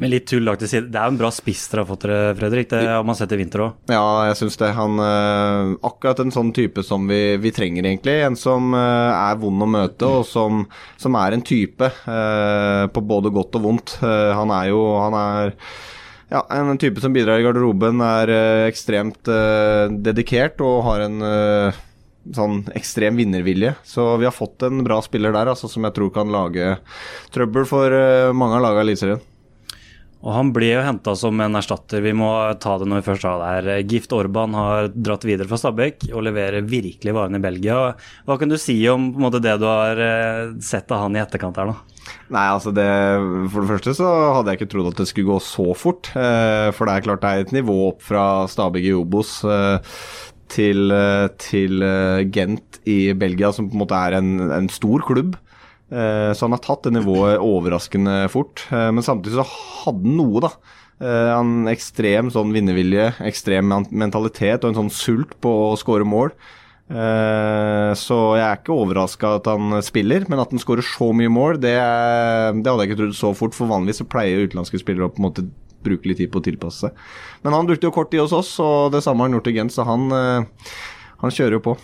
Men 0.00 0.12
litt 0.12 0.28
tull 0.30 0.44
lagt 0.46 0.62
til 0.62 0.70
side, 0.70 0.88
det 0.92 0.96
er 1.00 1.08
jo 1.08 1.12
en 1.16 1.20
bra 1.20 1.28
spiss 1.34 1.64
dere 1.68 1.82
har 1.82 1.88
fått, 1.88 2.04
Fredrik. 2.38 2.68
Det 2.70 2.84
har 2.86 3.02
man 3.04 3.16
sett 3.18 3.32
i 3.34 3.38
vinter 3.40 3.64
òg. 3.64 3.80
Ja, 3.90 4.28
jeg 4.28 4.36
syns 4.38 4.56
det. 4.60 4.70
Han 4.76 5.02
Akkurat 5.02 6.22
en 6.22 6.32
sånn 6.32 6.52
type 6.56 6.84
som 6.86 7.10
vi, 7.10 7.18
vi 7.42 7.52
trenger, 7.52 7.84
egentlig. 7.84 8.14
En 8.22 8.38
som 8.38 8.70
er 8.78 9.40
vond 9.42 9.66
å 9.66 9.68
møte, 9.68 10.06
og 10.06 10.22
som, 10.30 10.62
som 11.00 11.18
er 11.20 11.36
en 11.36 11.44
type 11.44 11.90
på 12.06 13.04
både 13.12 13.34
godt 13.34 13.58
og 13.58 13.66
vondt. 13.66 13.96
Han 14.00 14.54
er 14.54 14.70
jo 14.70 14.84
Han 15.02 15.18
er 15.20 15.56
ja, 16.30 16.44
en 16.54 16.78
type 16.78 17.02
som 17.02 17.14
bidrar 17.14 17.40
i 17.40 17.44
garderoben, 17.46 18.02
er 18.04 18.30
uh, 18.30 18.66
ekstremt 18.70 19.30
uh, 19.30 19.90
dedikert 19.90 20.62
og 20.62 20.84
har 20.86 21.04
en 21.08 21.24
uh, 21.24 21.80
sånn 22.36 22.62
ekstrem 22.78 23.18
vinnervilje. 23.18 23.74
Så 23.82 24.04
vi 24.20 24.28
har 24.28 24.36
fått 24.36 24.62
en 24.66 24.84
bra 24.86 25.00
spiller 25.02 25.34
der, 25.34 25.50
altså, 25.50 25.70
som 25.70 25.86
jeg 25.88 25.96
tror 25.96 26.12
kan 26.14 26.30
lage 26.30 26.76
trøbbel 27.34 27.66
for 27.66 27.96
mange 28.36 28.60
av 28.60 28.66
lagene 28.68 28.84
i 28.84 28.90
Eliteserien. 28.90 29.26
Og 30.20 30.34
Han 30.36 30.50
ble 30.52 30.72
jo 30.74 30.84
henta 30.84 31.14
som 31.16 31.38
en 31.40 31.56
erstatter. 31.56 32.02
Vi 32.04 32.12
må 32.16 32.28
ta 32.60 32.76
det 32.80 32.88
når 32.90 33.00
vi 33.00 33.08
først 33.08 33.28
har 33.28 33.40
det 33.40 33.52
her. 33.54 33.84
Gift 33.88 34.12
Orban 34.12 34.56
har 34.58 34.90
dratt 34.92 35.24
videre 35.24 35.48
fra 35.48 35.60
Stabæk 35.60 36.10
og 36.10 36.26
leverer 36.26 36.66
virkelig 36.68 37.14
varene 37.16 37.40
i 37.40 37.46
Belgia. 37.46 37.78
Hva 38.28 38.36
kan 38.40 38.52
du 38.52 38.58
si 38.60 38.76
om 38.92 39.10
måte, 39.16 39.40
det 39.40 39.56
du 39.62 39.64
har 39.68 40.02
sett 40.60 40.92
av 40.92 41.06
han 41.06 41.16
i 41.16 41.24
etterkant 41.24 41.56
her 41.56 41.72
nå? 41.72 41.78
Nei, 42.30 42.46
altså 42.46 42.72
det 42.74 42.86
For 43.50 43.62
det 43.62 43.70
første 43.72 43.94
så 43.98 44.08
hadde 44.36 44.52
jeg 44.52 44.60
ikke 44.60 44.72
trodd 44.74 44.90
at 44.92 45.02
det 45.02 45.08
skulle 45.10 45.32
gå 45.32 45.38
så 45.44 45.68
fort. 45.78 46.10
Eh, 46.14 46.70
for 46.76 46.86
det 46.86 46.96
er 46.96 47.06
klart 47.06 47.24
det 47.24 47.30
er 47.30 47.44
et 47.44 47.54
nivå 47.56 47.76
opp 47.90 48.02
fra 48.06 48.24
Stabæk 48.50 48.86
i 48.86 48.96
Obos 48.96 49.40
eh, 49.44 49.94
til, 50.50 50.90
eh, 50.94 51.26
til, 51.42 51.84
Gent 52.34 52.80
i 52.88 53.00
Belgia, 53.18 53.52
som 53.54 53.70
på 53.70 53.78
en 53.78 53.84
måte 53.84 53.98
er 53.98 54.18
en, 54.20 54.36
en 54.54 54.70
stor 54.72 55.04
klubb. 55.06 55.36
Så 55.90 56.46
han 56.46 56.54
har 56.54 56.60
tatt 56.62 56.84
det 56.86 56.92
nivået 56.94 57.42
overraskende 57.42 58.28
fort. 58.30 58.62
Men 58.70 59.02
samtidig 59.02 59.40
så 59.40 59.46
hadde 59.50 60.04
han 60.06 60.14
noe, 60.20 60.44
da. 60.44 60.50
En 61.34 61.66
ekstrem 61.72 62.30
sånn 62.30 62.54
vinnervilje, 62.54 63.08
ekstrem 63.26 63.74
mentalitet 63.90 64.62
og 64.62 64.70
en 64.70 64.78
sånn 64.84 64.92
sult 64.94 65.34
på 65.42 65.50
å 65.72 65.74
skåre 65.80 66.06
mål. 66.06 66.30
Eh, 66.90 67.92
så 67.94 68.16
jeg 68.34 68.42
er 68.42 68.56
ikke 68.58 68.74
overraska 68.74 69.36
at 69.38 69.46
han 69.46 69.78
spiller, 69.86 70.24
men 70.26 70.42
at 70.42 70.50
han 70.50 70.62
skårer 70.62 70.82
så 70.82 71.12
mye 71.14 71.30
mål, 71.30 71.60
det, 71.62 71.76
det, 71.78 72.66
hadde 72.66 72.82
jeg 72.82 72.90
ikke 72.90 73.00
trodd 73.04 73.18
så 73.18 73.30
fort. 73.38 73.54
For 73.56 73.70
vanligvis 73.70 74.02
så 74.02 74.08
pleier 74.10 74.46
utenlandske 74.48 74.80
spillere 74.82 75.06
å 75.06 75.14
på 75.14 75.22
en 75.22 75.28
måte 75.28 75.46
bruke 75.86 76.10
litt 76.10 76.18
tid 76.20 76.32
på 76.32 76.42
å 76.42 76.44
tilpasse 76.44 76.88
seg. 76.88 77.06
Men 77.46 77.56
han 77.56 77.68
brukte 77.68 77.88
jo 77.88 77.94
kort 77.94 78.10
tid 78.12 78.24
hos 78.24 78.34
oss, 78.36 78.52
og 78.62 78.90
det 78.94 79.04
samme 79.06 79.22
har 79.22 79.30
han 79.30 79.38
gjort 79.38 79.52
i 79.52 79.56
Gent, 79.56 79.74
så 79.74 79.86
han, 79.88 80.10
eh, 80.12 80.74
han 81.22 81.36
kjører 81.36 81.60
jo 81.60 81.64
på. 81.70 81.76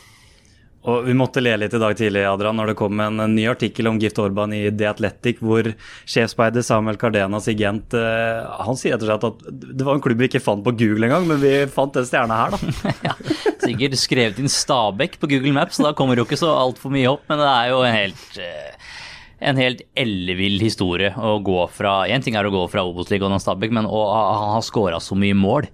Og 0.86 1.06
Vi 1.08 1.14
måtte 1.18 1.42
le 1.42 1.56
litt 1.58 1.74
i 1.74 1.80
dag 1.82 1.96
tidlig 1.98 2.22
Adrian, 2.28 2.56
når 2.58 2.70
det 2.70 2.76
kom 2.78 3.00
en, 3.02 3.18
ny 3.34 3.48
artikkel 3.50 3.88
om 3.90 3.98
Gift 3.98 4.20
Orban 4.22 4.54
i 4.54 4.68
The 4.70 4.86
Athletic, 4.92 5.40
hvor 5.42 5.66
sjefspeider 6.06 6.62
Samuel 6.62 6.98
Cardenas 7.00 7.48
i 7.50 7.56
uh, 7.58 8.46
han 8.62 8.78
sier 8.78 8.94
og 8.94 9.06
slett 9.08 9.26
at 9.26 9.42
det 9.50 9.86
var 9.86 9.96
en 9.96 10.04
klubb 10.04 10.22
vi 10.22 10.28
ikke 10.30 10.42
fant 10.44 10.62
på 10.64 10.76
Google 10.78 11.08
engang, 11.08 11.26
men 11.26 11.42
vi 11.42 11.54
fant 11.72 11.96
den 11.96 12.06
stjerna 12.06 12.38
her, 12.44 12.54
da. 12.54 12.92
ja, 13.08 13.16
sikkert 13.64 13.98
skrevet 13.98 14.38
inn 14.42 14.52
Stabekk 14.52 15.18
på 15.18 15.30
Google 15.34 15.56
Maps, 15.56 15.82
da 15.82 15.90
kommer 15.96 16.18
jo 16.18 16.26
ikke 16.28 16.38
så 16.38 16.54
altfor 16.54 16.94
mye 16.94 17.10
opp. 17.10 17.26
Men 17.30 17.42
det 17.42 17.50
er 17.50 17.72
jo 17.72 17.82
en 17.82 17.96
helt 17.96 18.38
uh, 18.38 18.76
en 19.46 19.58
helt 19.60 19.82
ellevill 19.98 20.60
historie 20.62 21.10
å 21.12 21.36
gå 21.44 21.58
fra 21.74 21.98
En 22.08 22.22
ting 22.24 22.38
er 22.38 22.46
å 22.46 22.52
gå 22.54 22.62
fra 22.72 22.86
Obos-ligaen 22.86 23.34
og 23.36 23.42
Stabæk, 23.42 23.74
men 23.74 23.88
å 23.88 24.04
ha 24.54 24.62
skåra 24.64 25.00
så 25.02 25.18
mye 25.18 25.36
mål. 25.36 25.68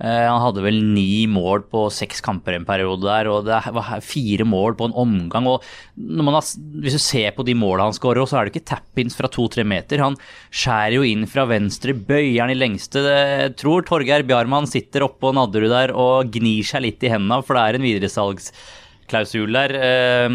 Eh, 0.00 0.24
han 0.24 0.40
hadde 0.40 0.62
vel 0.64 0.78
ni 0.94 1.26
mål 1.28 1.66
på 1.68 1.82
seks 1.92 2.22
kamper 2.24 2.56
en 2.56 2.64
periode 2.64 3.04
der, 3.04 3.28
og 3.28 3.44
det 3.44 3.58
var 3.76 4.00
fire 4.04 4.46
mål 4.48 4.76
på 4.78 4.88
en 4.88 4.96
omgang. 4.96 5.48
og 5.50 5.60
har, 5.60 6.48
Hvis 6.80 6.96
du 6.96 7.02
ser 7.02 7.36
på 7.36 7.44
de 7.44 7.54
målene 7.54 7.90
han 7.90 7.96
skårer, 7.96 8.24
så 8.24 8.38
er 8.40 8.48
det 8.48 8.54
ikke 8.54 8.70
tap-ins 8.72 9.18
fra 9.18 9.28
to-tre 9.28 9.64
meter. 9.64 10.00
Han 10.00 10.16
skjærer 10.48 10.96
jo 10.96 11.04
inn 11.04 11.28
fra 11.28 11.44
venstre, 11.44 11.92
bøyer 11.92 12.46
den 12.46 12.56
i 12.56 12.60
lengste. 12.60 13.04
Jeg 13.04 13.56
tror 13.60 13.84
Torgeir 13.84 14.24
Bjarmann 14.24 14.70
sitter 14.70 15.04
oppå 15.04 15.34
Nadderud 15.36 15.68
der 15.68 15.92
og 15.92 16.32
gnir 16.32 16.64
seg 16.64 16.86
litt 16.86 17.04
i 17.04 17.12
hendene, 17.12 17.42
for 17.44 17.58
det 17.58 17.66
er 17.66 17.76
en 17.76 17.88
videresalgsklausul 17.90 19.52
der 19.52 19.76
eh, 19.76 20.28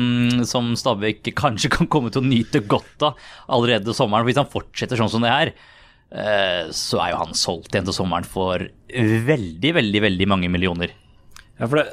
som 0.45 0.75
Stabæk 0.77 1.33
kanskje 1.33 1.73
kan 1.73 1.89
komme 1.89 2.13
til 2.13 2.21
å 2.21 2.29
nyte 2.29 2.61
godt 2.69 3.09
av 3.09 3.17
allerede 3.49 3.97
sommeren. 3.97 4.29
Hvis 4.29 4.37
han 4.37 4.51
fortsetter 4.51 5.01
sånn 5.01 5.09
som 5.09 5.25
det 5.25 5.33
er, 5.33 5.57
Eh, 5.57 5.73
så 6.09 6.99
er 7.01 7.09
jo 7.11 7.17
han 7.19 7.33
solgt 7.35 7.73
igjen 7.73 7.87
til 7.89 7.95
sommeren 7.97 8.27
for 8.29 8.61
veldig, 8.93 9.71
veldig, 9.75 10.01
veldig 10.05 10.27
mange 10.31 10.51
millioner. 10.53 10.93
Ja, 11.55 11.69
for 11.71 11.79
det, 11.79 11.85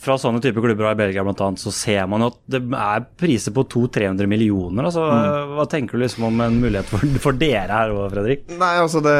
Fra 0.00 0.14
sånne 0.22 0.38
typer 0.42 0.62
klubber 0.62 0.86
i 0.92 0.98
Belgia 0.98 1.24
blant 1.26 1.40
annet, 1.42 1.60
så 1.62 1.72
ser 1.74 2.06
man 2.10 2.22
at 2.28 2.36
det 2.50 2.60
er 2.62 3.02
priser 3.18 3.54
på 3.54 3.64
200-300 3.72 4.30
millioner. 4.30 4.86
Altså, 4.86 5.02
mm. 5.02 5.54
Hva 5.56 5.66
tenker 5.70 5.98
du 5.98 6.04
liksom 6.04 6.28
om 6.28 6.42
en 6.44 6.60
mulighet 6.62 6.86
for, 6.88 7.02
for 7.24 7.40
dere 7.40 7.74
her 7.74 7.94
òg, 7.94 8.04
Fredrik? 8.14 8.46
Nei, 8.54 8.70
altså 8.78 9.02
det 9.02 9.16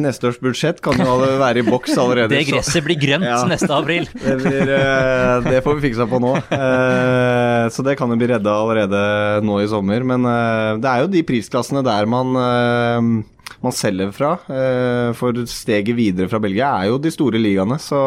Neste 0.00 0.28
års 0.28 0.40
budsjett 0.42 0.82
kan 0.84 1.00
jo 1.00 1.16
være 1.40 1.62
i 1.62 1.66
boks 1.66 1.96
allerede. 1.96 2.32
det 2.36 2.44
gresset 2.50 2.84
blir 2.84 3.00
grønt 3.00 3.26
ja. 3.26 3.40
neste 3.48 3.72
april. 3.72 4.04
det, 4.26 4.36
blir, 4.44 4.74
eh, 4.76 5.48
det, 5.48 5.64
får 5.64 5.78
vi 5.78 5.88
fiksa 5.88 6.08
på 6.10 6.20
nå. 6.20 6.36
Eh, 6.60 7.66
så 7.72 7.86
det 7.86 7.96
kan 7.96 8.12
jo 8.12 8.20
bli 8.20 8.30
redda 8.34 8.52
allerede 8.60 9.02
nå 9.48 9.62
i 9.64 9.68
sommer. 9.70 10.04
Men 10.12 10.28
det 10.82 10.92
er 10.92 11.06
jo 11.06 11.12
de 11.16 11.24
prisklassene 11.24 11.80
der 11.86 12.08
man 12.10 13.24
man 13.64 13.74
selger 13.76 14.12
fra. 14.16 14.32
Eh, 14.48 15.10
for 15.18 15.36
steget 15.50 15.96
videre 15.98 16.30
fra 16.30 16.40
Belgia 16.42 16.70
er 16.78 16.90
jo 16.90 17.00
de 17.02 17.12
store 17.12 17.40
ligaene. 17.40 17.76
Så 17.82 18.00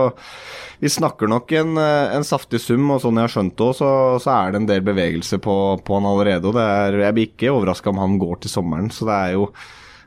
vi 0.81 0.91
snakker 0.91 1.29
nok 1.29 1.51
en, 1.59 1.77
eh, 1.77 2.15
en 2.17 2.25
saftig 2.27 2.61
sum, 2.61 2.89
og 2.91 3.03
sånn 3.03 3.21
jeg 3.21 3.27
har 3.27 3.35
skjønt 3.35 3.55
det 3.57 3.67
òg, 3.67 3.77
så, 3.77 3.91
så, 4.23 4.33
er 4.33 4.51
det 4.51 4.61
en 4.61 4.71
del 4.71 4.83
bevegelse 4.85 5.39
på, 5.43 5.55
på 5.85 5.99
han 5.99 6.09
allerede. 6.09 6.49
og 6.49 6.59
er, 6.59 6.99
Jeg 7.05 7.17
blir 7.17 7.31
ikke 7.31 7.53
overraska 7.53 7.93
om 7.93 8.01
han 8.01 8.19
går 8.21 8.43
til 8.43 8.55
sommeren. 8.57 8.91
så 8.91 9.09
det 9.09 9.21
er 9.21 9.39
jo 9.39 9.47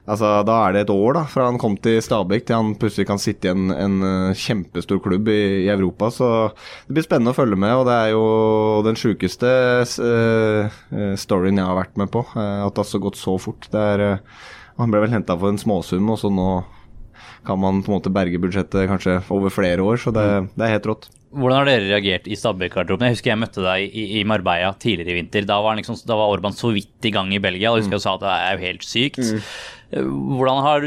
Altså, 0.07 0.29
Da 0.47 0.57
er 0.63 0.75
det 0.75 0.81
et 0.85 0.93
år 0.95 1.17
da, 1.19 1.23
fra 1.27 1.49
han 1.49 1.59
kom 1.59 1.75
til 1.83 1.99
Stabæk 2.03 2.47
til 2.47 2.55
han 2.55 2.75
plutselig 2.79 3.09
kan 3.09 3.19
sitte 3.19 3.49
i 3.49 3.51
en, 3.51 3.73
en 3.75 3.97
eh, 4.07 4.39
kjempestor 4.39 5.01
klubb 5.03 5.27
i, 5.33 5.67
i, 5.67 5.71
Europa. 5.73 6.13
Så 6.15 6.29
det 6.87 6.95
blir 6.95 7.07
spennende 7.07 7.35
å 7.35 7.39
følge 7.39 7.59
med. 7.59 7.75
og 7.75 7.89
Det 7.89 7.97
er 7.97 8.13
jo 8.15 8.27
den 8.87 8.99
sjukeste 8.99 9.51
uh, 9.83 10.77
storyen 11.19 11.59
jeg 11.59 11.67
har 11.67 11.81
vært 11.81 11.99
med 11.99 12.13
på. 12.15 12.23
Uh, 12.37 12.69
at 12.69 12.79
det 12.79 12.87
har 12.87 13.05
gått 13.09 13.19
så 13.19 13.35
fort. 13.43 13.67
Det 13.73 13.83
er 13.83 14.05
uh, 14.07 14.47
han 14.77 14.93
ble 14.93 15.05
vel 15.05 15.15
henta 15.15 15.37
for 15.39 15.53
en 15.53 15.61
småsum, 15.61 16.11
og 16.13 16.19
så 16.21 16.31
nå 16.33 16.49
kan 17.47 17.61
man 17.63 17.79
på 17.85 17.93
en 17.93 17.99
måte 17.99 18.13
berge 18.13 18.41
budsjettet 18.43 18.89
kanskje 18.91 19.21
over 19.33 19.53
flere 19.55 19.85
år, 19.85 20.01
så 20.03 20.13
det, 20.15 20.25
mm. 20.27 20.49
det 20.57 20.67
er 20.67 20.75
helt 20.75 20.89
rått. 20.91 21.09
Hvordan 21.37 21.61
har 21.61 21.69
dere 21.69 21.89
reagert 21.91 22.29
i 22.31 22.37
Stabæk-garderoben? 22.39 23.07
Jeg 23.09 23.17
husker 23.17 23.33
jeg 23.33 23.41
møtte 23.43 23.63
deg 23.65 23.87
i, 23.87 24.05
i, 24.19 24.25
Marbella 24.29 24.73
tidligere 24.81 25.13
i 25.13 25.17
vinter. 25.19 25.47
Da 25.49 25.59
var, 25.63 25.77
liksom, 25.79 25.99
da 26.09 26.17
var, 26.17 26.33
Orban 26.33 26.57
så 26.57 26.71
vidt 26.75 27.09
i 27.09 27.13
gang 27.13 27.33
i 27.35 27.41
Belgia, 27.43 27.71
og 27.71 27.79
jeg 27.79 27.87
husker 27.87 27.97
mm. 27.97 27.99
jeg 27.99 28.07
sa 28.07 28.15
at 28.17 28.25
det 28.25 28.37
er 28.37 28.55
jo 28.55 28.65
helt 28.65 28.87
sykt. 28.87 29.21
Mm. 29.21 29.43
Hvordan 30.41 30.63
har 30.65 30.87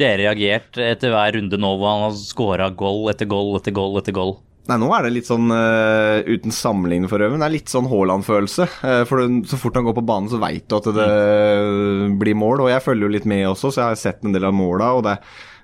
dere 0.00 0.22
reagert 0.24 0.80
etter 0.80 1.12
hver 1.12 1.36
runde 1.36 1.60
nå 1.60 1.74
hvor 1.76 1.92
han 1.92 2.06
har 2.08 2.16
skåra 2.18 2.70
goal 2.74 3.04
etter 3.12 3.28
goal 3.30 3.54
etter 3.60 3.76
goal 3.76 4.00
etter 4.00 4.16
goal? 4.16 4.34
Nei, 4.70 4.76
nå 4.78 4.88
er 4.94 5.02
det 5.02 5.14
litt 5.16 5.26
sånn 5.26 5.50
uh, 5.50 6.22
uten 6.22 6.54
sammenligning 6.54 7.10
for 7.10 7.18
øvrig, 7.18 7.34
men 7.34 7.42
det 7.42 7.48
er 7.48 7.54
litt 7.56 7.72
sånn 7.72 7.88
Haaland-følelse. 7.90 8.66
Uh, 8.84 9.00
for 9.10 9.24
så 9.50 9.58
fort 9.58 9.78
han 9.78 9.88
går 9.88 9.96
på 9.96 10.04
banen, 10.06 10.30
så 10.30 10.38
veit 10.42 10.68
du 10.70 10.76
at 10.76 10.86
det 10.94 11.06
mm. 11.08 12.14
blir 12.20 12.38
mål. 12.38 12.62
Og 12.62 12.70
jeg 12.70 12.84
følger 12.84 13.08
jo 13.08 13.14
litt 13.16 13.26
med 13.26 13.48
også, 13.50 13.72
så 13.72 13.82
jeg 13.82 13.88
har 13.88 13.98
sett 14.04 14.22
en 14.22 14.36
del 14.36 14.46
av 14.46 14.54
måla. 14.54 14.92
Og 14.94 15.02
det, 15.08 15.16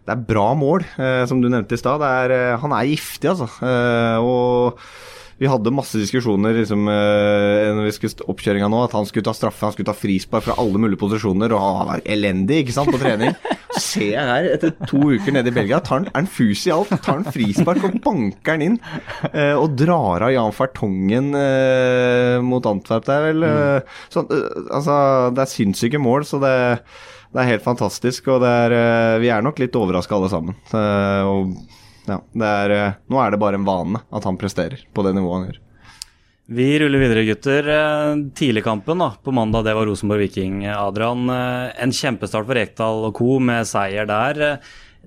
det 0.02 0.16
er 0.16 0.24
bra 0.32 0.48
mål, 0.58 0.82
uh, 0.98 1.22
som 1.30 1.38
du 1.38 1.46
nevnte 1.46 1.78
i 1.78 1.82
stad. 1.82 2.02
Han 2.64 2.74
er 2.74 2.90
giftig, 2.90 3.36
altså. 3.36 3.46
og 4.24 4.82
vi 5.38 5.46
hadde 5.46 5.70
masse 5.70 6.00
diskusjoner 6.00 6.56
liksom, 6.58 6.88
eh, 6.90 7.68
når 7.76 7.86
vi 7.86 7.92
skulle 7.94 8.26
oppkjøringa 8.32 8.68
nå, 8.72 8.80
at 8.88 8.96
han 8.96 9.06
skulle 9.06 9.26
ta 9.28 9.34
straffe, 9.36 9.62
han 9.62 9.74
skulle 9.74 9.86
ta 9.86 9.94
frispark 9.94 10.48
fra 10.48 10.56
alle 10.58 10.80
mulige 10.82 10.98
posisjoner, 10.98 11.54
og 11.54 11.62
han 11.62 11.90
var 11.92 12.02
elendig 12.10 12.64
ikke 12.64 12.74
sant, 12.74 12.90
på 12.90 12.98
trening. 12.98 13.36
Så 13.68 13.82
ser 13.84 14.08
jeg 14.16 14.26
her, 14.26 14.48
etter 14.56 14.74
to 14.90 14.98
uker 15.12 15.36
nede 15.36 15.52
i 15.52 15.54
Belgia, 15.54 15.78
tar 15.84 16.00
han, 16.00 16.08
er 16.10 16.16
han 16.24 16.30
fus 16.32 16.64
i 16.66 16.74
alt. 16.74 16.90
Tar 17.04 17.20
han 17.20 17.28
frispark 17.30 17.86
og 17.86 18.00
banker 18.02 18.56
han 18.56 18.64
inn. 18.66 18.80
Eh, 19.30 19.54
og 19.54 19.78
drar 19.78 20.26
av 20.26 20.34
Jan 20.34 20.56
Fartongen 20.56 21.30
eh, 21.38 22.38
mot 22.42 22.66
Antwerp 22.66 23.06
der, 23.06 23.28
vel. 23.28 23.46
Mm. 23.46 23.94
Så, 24.10 24.26
altså, 24.66 24.98
det 25.36 25.44
er 25.44 25.54
sinnssyke 25.54 26.02
mål, 26.02 26.26
så 26.26 26.42
det 26.42 26.56
det 27.28 27.42
er 27.42 27.50
helt 27.50 27.60
fantastisk, 27.60 28.30
og 28.32 28.40
er, 28.48 28.72
vi 29.20 29.28
er 29.28 29.42
nok 29.44 29.58
litt 29.60 29.74
overraska 29.76 30.16
alle 30.16 30.30
sammen. 30.32 30.54
og 30.72 31.50
ja, 32.08 32.18
er, 32.48 32.74
eh, 32.74 32.98
nå 33.08 33.20
er 33.22 33.32
det 33.34 33.40
bare 33.42 33.58
en 33.60 33.66
vane 33.68 34.02
at 34.10 34.26
han 34.28 34.38
presterer 34.40 34.84
på 34.94 35.04
det 35.06 35.14
nivået 35.16 35.38
han 35.38 35.48
gjør. 35.50 35.62
Vi 36.48 36.66
ruller 36.80 37.02
videre, 37.02 37.26
gutter. 37.28 37.66
Eh, 37.68 38.20
Tidligkampen 38.38 39.02
da, 39.04 39.10
på 39.20 39.34
mandag, 39.36 39.66
det 39.66 39.76
var 39.76 39.88
Rosenborg-Viking. 39.90 40.62
Adrian, 40.72 41.28
eh, 41.28 41.82
en 41.84 41.92
kjempestart 41.92 42.48
for 42.48 42.56
Rekdal 42.56 43.04
og 43.10 43.18
co. 43.18 43.38
med 43.38 43.68
seier 43.68 44.08
der. 44.08 44.58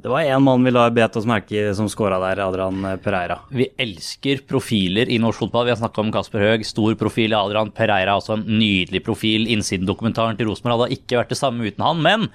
Det 0.02 0.10
var 0.10 0.22
én 0.22 0.42
mann 0.42 0.64
vi 0.64 0.72
la 0.72 0.86
bet 0.90 1.18
oss 1.18 1.26
merke 1.26 1.52
i 1.52 1.74
som 1.76 1.90
skåra 1.90 2.18
der, 2.22 2.40
Adrian 2.42 2.86
Pereira. 3.04 3.40
Vi 3.50 3.68
elsker 3.78 4.46
profiler 4.48 5.10
i 5.10 5.20
norsk 5.22 5.44
fotball. 5.44 5.66
Vi 5.66 5.74
har 5.74 5.82
snakka 5.82 6.02
om 6.02 6.12
Kasper 6.14 6.40
Høeg, 6.46 6.66
stor 6.66 6.96
profil. 6.96 7.36
Adrian 7.38 7.74
Pereira 7.76 8.16
også 8.18 8.38
en 8.38 8.46
nydelig 8.48 9.04
profil. 9.04 9.50
Innsidendokumentaren 9.52 10.38
til 10.38 10.48
Rosenborg 10.48 10.80
hadde 10.80 10.98
ikke 10.98 11.20
vært 11.20 11.34
det 11.34 11.42
samme 11.42 11.68
uten 11.68 11.86
han. 11.86 12.02
Men 12.02 12.30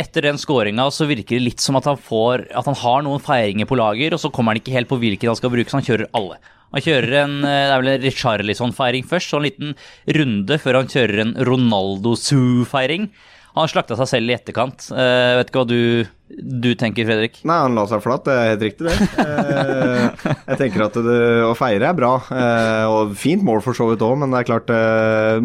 etter 0.00 0.26
den 0.28 0.40
skåringa 0.40 0.88
så 0.94 1.06
virker 1.08 1.38
det 1.38 1.44
litt 1.44 1.62
som 1.62 1.78
at 1.78 1.88
han, 1.88 2.00
får, 2.00 2.48
at 2.54 2.68
han 2.70 2.78
har 2.80 3.04
noen 3.06 3.22
feiringer 3.22 3.68
på 3.70 3.78
lager, 3.78 4.16
og 4.16 4.22
så 4.22 4.30
kommer 4.34 4.54
han 4.54 4.62
ikke 4.62 4.74
helt 4.76 4.90
på 4.90 4.98
hvilken 5.02 5.32
han 5.32 5.38
skal 5.38 5.52
bruke, 5.54 5.70
så 5.70 5.80
han 5.80 5.86
kjører 5.86 6.10
alle. 6.18 6.40
Han 6.74 6.82
kjører 6.82 7.16
en 7.20 7.36
eh, 7.46 7.60
det 7.68 7.74
er 7.74 7.82
vel 7.82 7.92
en 7.92 8.04
Richarlison-feiring 8.08 9.06
først, 9.06 9.30
så 9.30 9.38
en 9.38 9.46
liten 9.46 9.76
runde 10.18 10.58
før 10.62 10.80
han 10.80 10.90
kjører 10.90 11.22
en 11.22 11.34
Ronaldo-Zoo-feiring. 11.48 13.08
Han 13.54 13.70
slakta 13.70 13.94
seg 13.98 14.08
selv 14.10 14.32
i 14.32 14.34
etterkant. 14.34 14.88
Uh, 14.90 15.38
vet 15.38 15.50
ikke 15.50 15.60
hva 15.60 15.68
du, 15.70 16.06
du, 16.34 16.72
tenker, 16.78 17.06
Fredrik? 17.06 17.36
Nei, 17.46 17.58
han 17.62 17.76
la 17.78 17.84
seg 17.86 18.02
flatt. 18.02 18.24
Det 18.26 18.34
er 18.34 18.48
helt 18.50 18.64
riktig, 18.66 18.88
det. 18.88 18.96
Uh, 19.14 20.24
jeg 20.50 20.58
tenker 20.58 20.86
at 20.88 20.98
det, 21.06 21.18
å 21.46 21.52
feire 21.58 21.92
er 21.92 21.98
bra. 21.98 22.16
Uh, 22.32 22.86
og 22.90 23.14
fint 23.18 23.46
mål 23.46 23.62
for 23.62 23.78
så 23.78 23.86
vidt 23.92 24.02
òg, 24.02 24.16
men 24.18 24.34
det 24.34 24.42
er 24.42 24.48
klart 24.48 24.74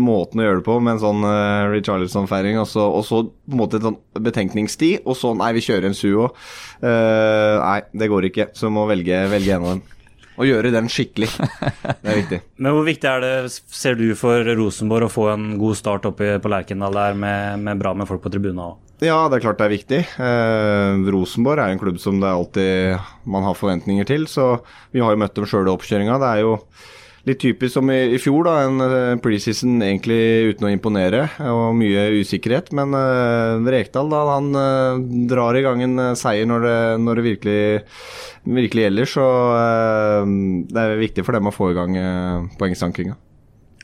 måten 0.01 0.41
å 0.41 0.47
gjøre 0.47 0.61
det 0.63 0.65
på 0.65 0.79
med 0.81 0.95
en 0.95 1.03
sånn 1.03 1.21
uh, 1.27 1.69
Richarlison-feiring, 1.75 2.57
og, 2.63 2.69
så 2.71 2.89
på 3.21 3.21
en 3.53 3.61
måte 3.61 3.77
en 3.77 3.91
sånn 3.91 4.01
betenkningstid, 4.17 5.05
og 5.05 5.19
så 5.19 5.35
nei, 5.37 5.53
vi 5.59 5.65
kjører 5.67 5.91
en 5.91 5.99
Suo. 5.99 6.31
nei, 6.81 7.79
det 7.93 8.09
går 8.09 8.31
ikke. 8.31 8.49
Så 8.57 8.73
må 8.73 8.89
velge, 8.89 9.21
velge 9.29 9.53
en 9.53 9.65
av 9.69 9.77
dem 9.77 9.87
og 10.39 10.48
gjøre 10.48 10.72
den 10.72 10.88
skikkelig. 10.91 11.29
Det 12.03 12.08
er 12.08 12.19
viktig. 12.22 12.39
Men 12.63 12.75
hvor 12.75 12.86
viktig 12.88 13.10
er 13.10 13.24
det, 13.24 13.34
ser 13.51 13.98
du, 14.00 14.05
for 14.17 14.48
Rosenborg 14.58 15.10
å 15.10 15.12
få 15.12 15.25
en 15.34 15.50
god 15.60 15.79
start 15.79 16.08
oppe 16.08 16.38
på 16.39 16.51
Lerkendal 16.51 16.96
der 16.96 17.17
med, 17.19 17.60
med, 17.65 17.81
bra 17.81 17.93
med 17.98 18.08
folk 18.10 18.24
på 18.24 18.31
tribunen 18.34 18.62
òg? 18.63 18.77
Ja, 19.03 19.17
det 19.31 19.38
er 19.38 19.43
klart 19.46 19.60
det 19.60 19.67
er 19.67 19.75
viktig. 19.75 20.00
Eh, 20.19 21.10
Rosenborg 21.15 21.63
er 21.63 21.74
en 21.74 21.79
klubb 21.79 22.00
som 22.03 22.19
det 22.19 22.31
alltid 22.31 23.27
man 23.31 23.46
har 23.48 23.55
forventninger 23.55 24.08
til. 24.08 24.27
Så 24.31 24.58
vi 24.96 25.03
har 25.03 25.15
jo 25.15 25.22
møtt 25.22 25.36
dem 25.38 25.48
sjøl 25.48 25.69
i 25.69 25.74
oppkjøringa. 25.74 26.17
Det 26.19 26.31
er 26.34 26.43
jo 26.43 26.55
litt 27.29 27.41
typisk 27.41 27.75
som 27.77 27.89
i, 27.93 28.00
i 28.15 28.19
fjor, 28.21 28.48
da. 28.48 28.55
En 28.65 28.81
uh, 28.83 29.19
preseason 29.24 29.79
egentlig 29.86 30.19
uten 30.51 30.67
å 30.67 30.74
imponere 30.74 31.25
og 31.50 31.77
mye 31.79 32.07
usikkerhet. 32.19 32.74
Men 32.77 32.95
uh, 32.98 33.69
Rekdal 33.69 34.12
da, 34.12 34.24
han 34.33 34.51
uh, 34.57 35.00
drar 35.29 35.57
i 35.57 35.63
gang 35.65 35.86
en 35.86 36.03
seier 36.19 36.50
når 36.50 36.67
det, 36.67 36.77
når 37.05 37.21
det 37.21 37.25
virkelig, 37.29 37.63
virkelig, 38.59 38.86
gjelder. 38.88 39.13
Så 39.15 39.25
det 40.69 40.83
er 40.86 41.01
viktig 41.01 41.25
for 41.27 41.38
dem 41.38 41.50
å 41.50 41.55
få 41.55 41.71
i 41.71 41.79
gang 41.79 41.98
poengstankinga. 42.59 43.17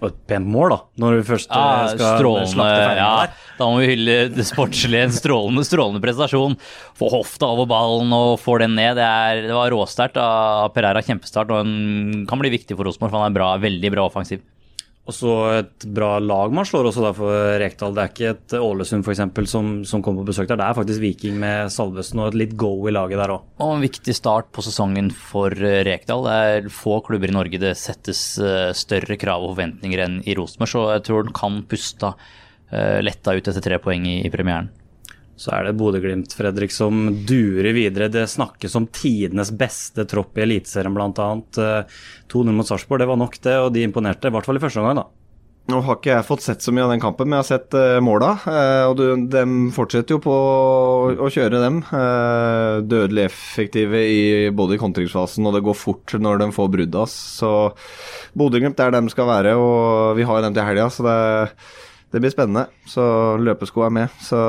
Og 0.03 0.09
et 0.09 0.17
pent 0.27 0.47
mål, 0.51 0.73
da, 0.73 0.77
når 0.99 1.19
vi 1.21 1.27
først 1.29 1.51
ja, 1.53 1.85
skal 1.93 2.17
slakte 2.51 2.79
ferdig 2.81 2.99
ja, 2.99 3.11
der. 3.23 3.44
Da 3.55 3.67
må 3.69 3.79
vi 3.79 3.91
hylle 3.93 4.15
det 4.33 4.45
sportslige. 4.47 5.05
En 5.07 5.15
strålende, 5.15 5.63
strålende 5.67 6.03
prestasjon. 6.03 6.57
Få 6.99 7.11
hofta 7.13 7.51
over 7.53 7.69
ballen 7.69 8.11
og 8.15 8.35
får 8.43 8.65
den 8.65 8.75
ned. 8.79 8.97
Det, 8.99 9.05
er, 9.05 9.45
det 9.47 9.55
var 9.55 9.71
råsterkt 9.71 10.19
av 10.19 10.73
Pereira. 10.75 11.03
Kjempestart. 11.05 11.53
Og 11.53 11.63
han 11.63 12.25
kan 12.27 12.41
bli 12.41 12.51
viktig 12.57 12.75
for 12.75 12.87
Rosenborg, 12.87 13.13
for 13.13 13.23
han 13.23 13.31
er 13.31 13.39
bra, 13.39 13.53
veldig 13.63 13.95
bra 13.95 14.09
offensiv. 14.09 14.43
Og 15.05 15.13
så 15.13 15.31
et 15.59 15.83
bra 15.93 16.15
lag 16.17 16.53
man 16.55 16.65
slår 16.65 16.87
også 16.89 17.03
da 17.03 17.11
for 17.13 17.57
Rekdal. 17.61 17.93
Det 17.93 18.01
er 18.01 18.11
ikke 18.11 18.29
et 18.33 18.55
Ålesund 18.57 19.05
f.eks. 19.05 19.51
Som, 19.51 19.67
som 19.85 20.01
kommer 20.03 20.25
på 20.25 20.31
besøk 20.31 20.49
der. 20.49 20.57
Det 20.57 20.65
er 20.65 20.77
faktisk 20.79 21.03
Viking 21.03 21.37
med 21.39 21.69
Salvesen 21.71 22.23
og 22.23 22.31
et 22.31 22.39
litt 22.41 22.55
go 22.59 22.73
i 22.89 22.93
laget 22.95 23.21
der 23.21 23.35
òg. 23.35 23.45
Og 23.61 23.75
en 23.75 23.85
viktig 23.85 24.15
start 24.17 24.49
på 24.55 24.65
sesongen 24.65 25.11
for 25.13 25.53
Rekdal. 25.53 26.25
Det 26.25 26.39
er 26.47 26.71
få 26.73 26.97
klubber 27.05 27.29
i 27.29 27.37
Norge 27.37 27.61
det 27.61 27.75
settes 27.79 28.23
eh, 28.41 28.71
større 28.75 29.19
krav 29.21 29.45
og 29.45 29.53
forventninger 29.53 30.01
enn 30.07 30.17
i 30.25 30.35
Rosenborg, 30.35 30.73
så 30.73 30.87
jeg 30.95 31.05
tror 31.05 31.29
den 31.29 31.37
kan 31.37 31.61
puste 31.69 32.15
Eh, 32.15 32.41
letta 32.71 33.35
ut 33.35 33.47
etter 33.47 33.61
tre 33.61 33.77
poeng 33.79 34.07
i, 34.09 34.17
i 34.25 34.31
premieren. 34.33 34.71
Så 35.35 35.51
er 35.51 35.67
det 35.67 35.75
Bodø-Glimt 35.75 36.31
Fredrik, 36.33 36.71
som 36.71 37.09
durer 37.27 37.75
videre. 37.75 38.07
Det 38.11 38.23
snakkes 38.31 38.75
om 38.79 38.87
tidenes 38.87 39.51
beste 39.51 40.07
tropp 40.07 40.37
i 40.39 40.45
Eliteserien 40.45 40.95
bl.a. 40.95 41.27
2-0 42.31 42.55
mot 42.55 42.67
Sarpsborg, 42.67 43.03
det 43.03 43.09
var 43.11 43.19
nok 43.19 43.37
det, 43.43 43.59
og 43.59 43.69
de 43.75 43.83
imponerte. 43.83 44.31
I 44.31 44.35
hvert 44.35 44.47
fall 44.47 44.59
i 44.59 44.63
første 44.63 44.81
omgang, 44.81 45.03
da. 45.03 45.07
Nå 45.65 45.79
har 45.81 45.97
ikke 45.97 46.11
jeg 46.11 46.25
fått 46.27 46.43
sett 46.45 46.61
så 46.61 46.69
mye 46.69 46.83
av 46.85 46.91
den 46.93 47.01
kampen, 47.01 47.25
men 47.25 47.39
jeg 47.39 47.43
har 47.43 47.47
sett 47.49 47.75
uh, 47.75 47.97
måla. 48.05 48.35
Uh, 48.45 48.83
og 48.91 48.99
du, 48.99 49.05
de 49.33 49.71
fortsetter 49.73 50.13
jo 50.13 50.21
på 50.21 50.33
å, 50.33 51.15
å 51.25 51.29
kjøre 51.33 51.61
dem. 51.63 51.79
Uh, 51.89 52.85
dødelig 52.85 53.25
effektive 53.25 54.03
i, 54.05 54.19
både 54.55 54.77
i 54.77 54.81
kontringsfasen, 54.81 55.43
og 55.49 55.57
det 55.57 55.63
går 55.65 55.79
fort 55.79 56.13
når 56.21 56.43
de 56.43 56.51
får 56.55 56.69
brudd. 56.77 56.99
Så 57.09 57.51
Bodø-Glimt 58.37 58.79
er 58.79 58.93
der 58.93 59.01
de 59.01 59.11
skal 59.11 59.27
være, 59.31 59.55
og 59.57 60.13
vi 60.19 60.29
har 60.29 60.45
dem 60.45 60.53
til 60.53 60.69
helga. 60.69 60.85
Så 60.93 61.07
det 61.07 61.17
er 61.25 61.57
det 62.15 62.21
blir 62.23 62.31
spennende. 62.31 62.69
Så 62.87 63.03
løpesko 63.43 63.83
er 63.83 63.91
med. 63.91 64.13
Så 64.23 64.39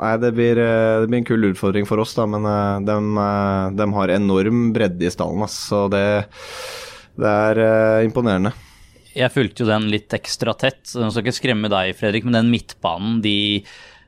nei, 0.00 0.14
det 0.22 0.30
blir, 0.32 0.56
eh, 0.56 1.02
det 1.02 1.10
blir 1.10 1.20
en 1.20 1.28
kul 1.28 1.50
utfordring 1.50 1.84
for 1.88 2.00
oss, 2.00 2.14
da. 2.16 2.24
Men 2.24 2.48
de, 2.86 2.96
eh, 2.96 3.26
eh, 3.26 3.76
de 3.76 3.88
har 3.98 4.14
enorm 4.16 4.70
bredde 4.72 5.04
i 5.04 5.12
stallen, 5.12 5.44
ass. 5.44 5.58
Så 5.68 5.84
det, 5.92 6.24
det 7.20 7.28
er 7.28 8.06
imponerende. 8.06 8.54
Jeg 9.12 9.34
fulgte 9.34 9.64
jo 9.64 9.68
den 9.68 9.90
litt 9.92 10.08
ekstra 10.16 10.56
tett. 10.56 10.80
så 10.86 11.04
Jeg 11.04 11.12
skal 11.12 11.26
ikke 11.26 11.40
skremme 11.42 11.68
deg, 11.68 11.92
Fredrik, 11.98 12.24
men 12.24 12.38
den 12.38 12.50
midtbanen 12.54 13.20
de 13.20 13.60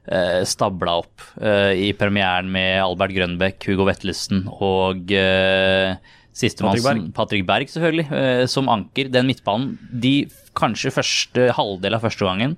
eh, 0.09 0.41
stabla 0.49 0.97
opp 1.02 1.21
eh, 1.43 1.91
i 1.91 1.93
premieren 1.93 2.49
med 2.55 2.81
Albert 2.81 3.12
Grønbekk, 3.12 3.69
Hugo 3.69 3.85
Vetlesen 3.85 4.47
og 4.49 5.12
eh, 5.12 5.99
Sistemann, 6.32 7.10
Patrick 7.12 7.44
Berg. 7.48 7.68
Selvfølgelig, 7.72 8.06
eh, 8.12 8.44
som 8.50 8.70
anker. 8.72 9.10
Den 9.12 9.28
midtbanen, 9.28 9.76
de 9.92 10.30
kanskje 10.58 10.94
første 10.94 11.50
halvdel 11.56 11.96
av 11.96 12.04
første 12.04 12.26
gangen 12.28 12.56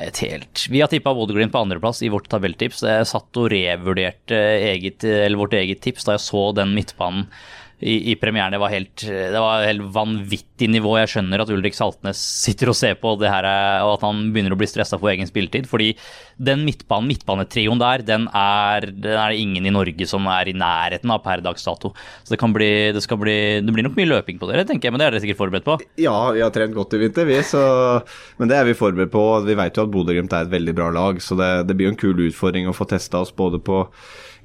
et 0.00 0.22
helt 0.24 0.62
Vi 0.72 0.80
har 0.80 0.88
tippa 0.88 1.12
Bodø-Glimt 1.12 1.52
på 1.52 1.60
andreplass 1.60 2.00
i 2.00 2.08
vårt 2.12 2.30
tabelltips. 2.32 2.80
Jeg 2.88 3.08
satt 3.10 3.40
og 3.40 3.50
revurderte 3.52 4.38
eget, 4.72 5.04
vårt 5.36 5.56
eget 5.58 5.82
tips 5.84 6.08
da 6.08 6.16
jeg 6.16 6.24
så 6.24 6.46
den 6.56 6.72
midtbanen 6.76 7.26
i, 7.82 8.12
i 8.12 8.16
premieren. 8.16 8.54
Det 8.54 8.60
var, 8.62 8.70
helt, 8.70 9.02
det 9.04 9.40
var 9.42 9.64
helt 9.66 9.84
vanvittig 9.94 10.68
nivå. 10.70 10.94
Jeg 11.00 11.10
skjønner 11.16 11.42
at 11.42 11.50
Ulrik 11.52 11.76
Saltnes 11.76 12.20
sitter 12.20 12.70
og 12.70 12.78
ser 12.78 12.94
på 13.00 13.14
det 13.20 13.30
her, 13.32 13.48
og 13.82 13.96
at 13.96 14.06
han 14.06 14.28
begynner 14.32 14.54
å 14.54 14.58
bli 14.60 14.68
stressa 14.70 14.98
for 15.00 15.10
egen 15.10 15.28
spilletid. 15.28 15.66
Fordi 15.70 15.90
den 16.42 16.64
midtbanen, 16.66 17.10
midtbanetrioen 17.10 17.82
der, 17.82 18.04
den 18.06 18.28
er, 18.38 18.86
den 18.92 19.18
er 19.18 19.34
det 19.34 19.42
ingen 19.42 19.66
i 19.66 19.74
Norge 19.74 20.06
som 20.08 20.26
er 20.30 20.52
i 20.52 20.56
nærheten 20.56 21.12
av 21.12 21.22
per 21.26 21.42
dags 21.44 21.66
dato. 21.66 21.92
Så 22.22 22.36
det 22.36 22.40
kan 22.42 22.54
bli, 22.54 22.70
det 22.94 23.02
skal 23.04 23.20
bli 23.20 23.36
Det 23.62 23.74
blir 23.74 23.86
nok 23.86 23.98
mye 23.98 24.10
løping 24.10 24.38
på 24.40 24.50
dere, 24.50 24.66
tenker 24.68 24.88
jeg, 24.88 24.94
men 24.94 25.02
det 25.02 25.08
er 25.08 25.16
dere 25.16 25.24
sikkert 25.24 25.42
forberedt 25.42 25.66
på? 25.66 25.78
Ja, 26.02 26.16
vi 26.34 26.44
har 26.44 26.54
trent 26.54 26.76
godt 26.76 26.94
i 26.94 27.02
vinter, 27.02 27.26
vi. 27.28 27.40
Så, 27.46 27.62
men 28.38 28.50
det 28.50 28.58
er 28.58 28.68
vi 28.68 28.78
forberedt 28.78 29.14
på. 29.14 29.24
Vi 29.46 29.58
vet 29.58 29.78
jo 29.78 29.86
at 29.86 29.94
Bodø-Glimt 29.94 30.34
er 30.36 30.46
et 30.46 30.54
veldig 30.54 30.76
bra 30.78 30.92
lag, 30.94 31.22
så 31.22 31.38
det, 31.38 31.52
det 31.68 31.78
blir 31.78 31.90
en 31.90 31.98
kul 31.98 32.28
utfordring 32.28 32.70
å 32.70 32.76
få 32.76 32.86
testa 32.90 33.22
oss 33.24 33.34
både 33.34 33.58
på 33.62 33.86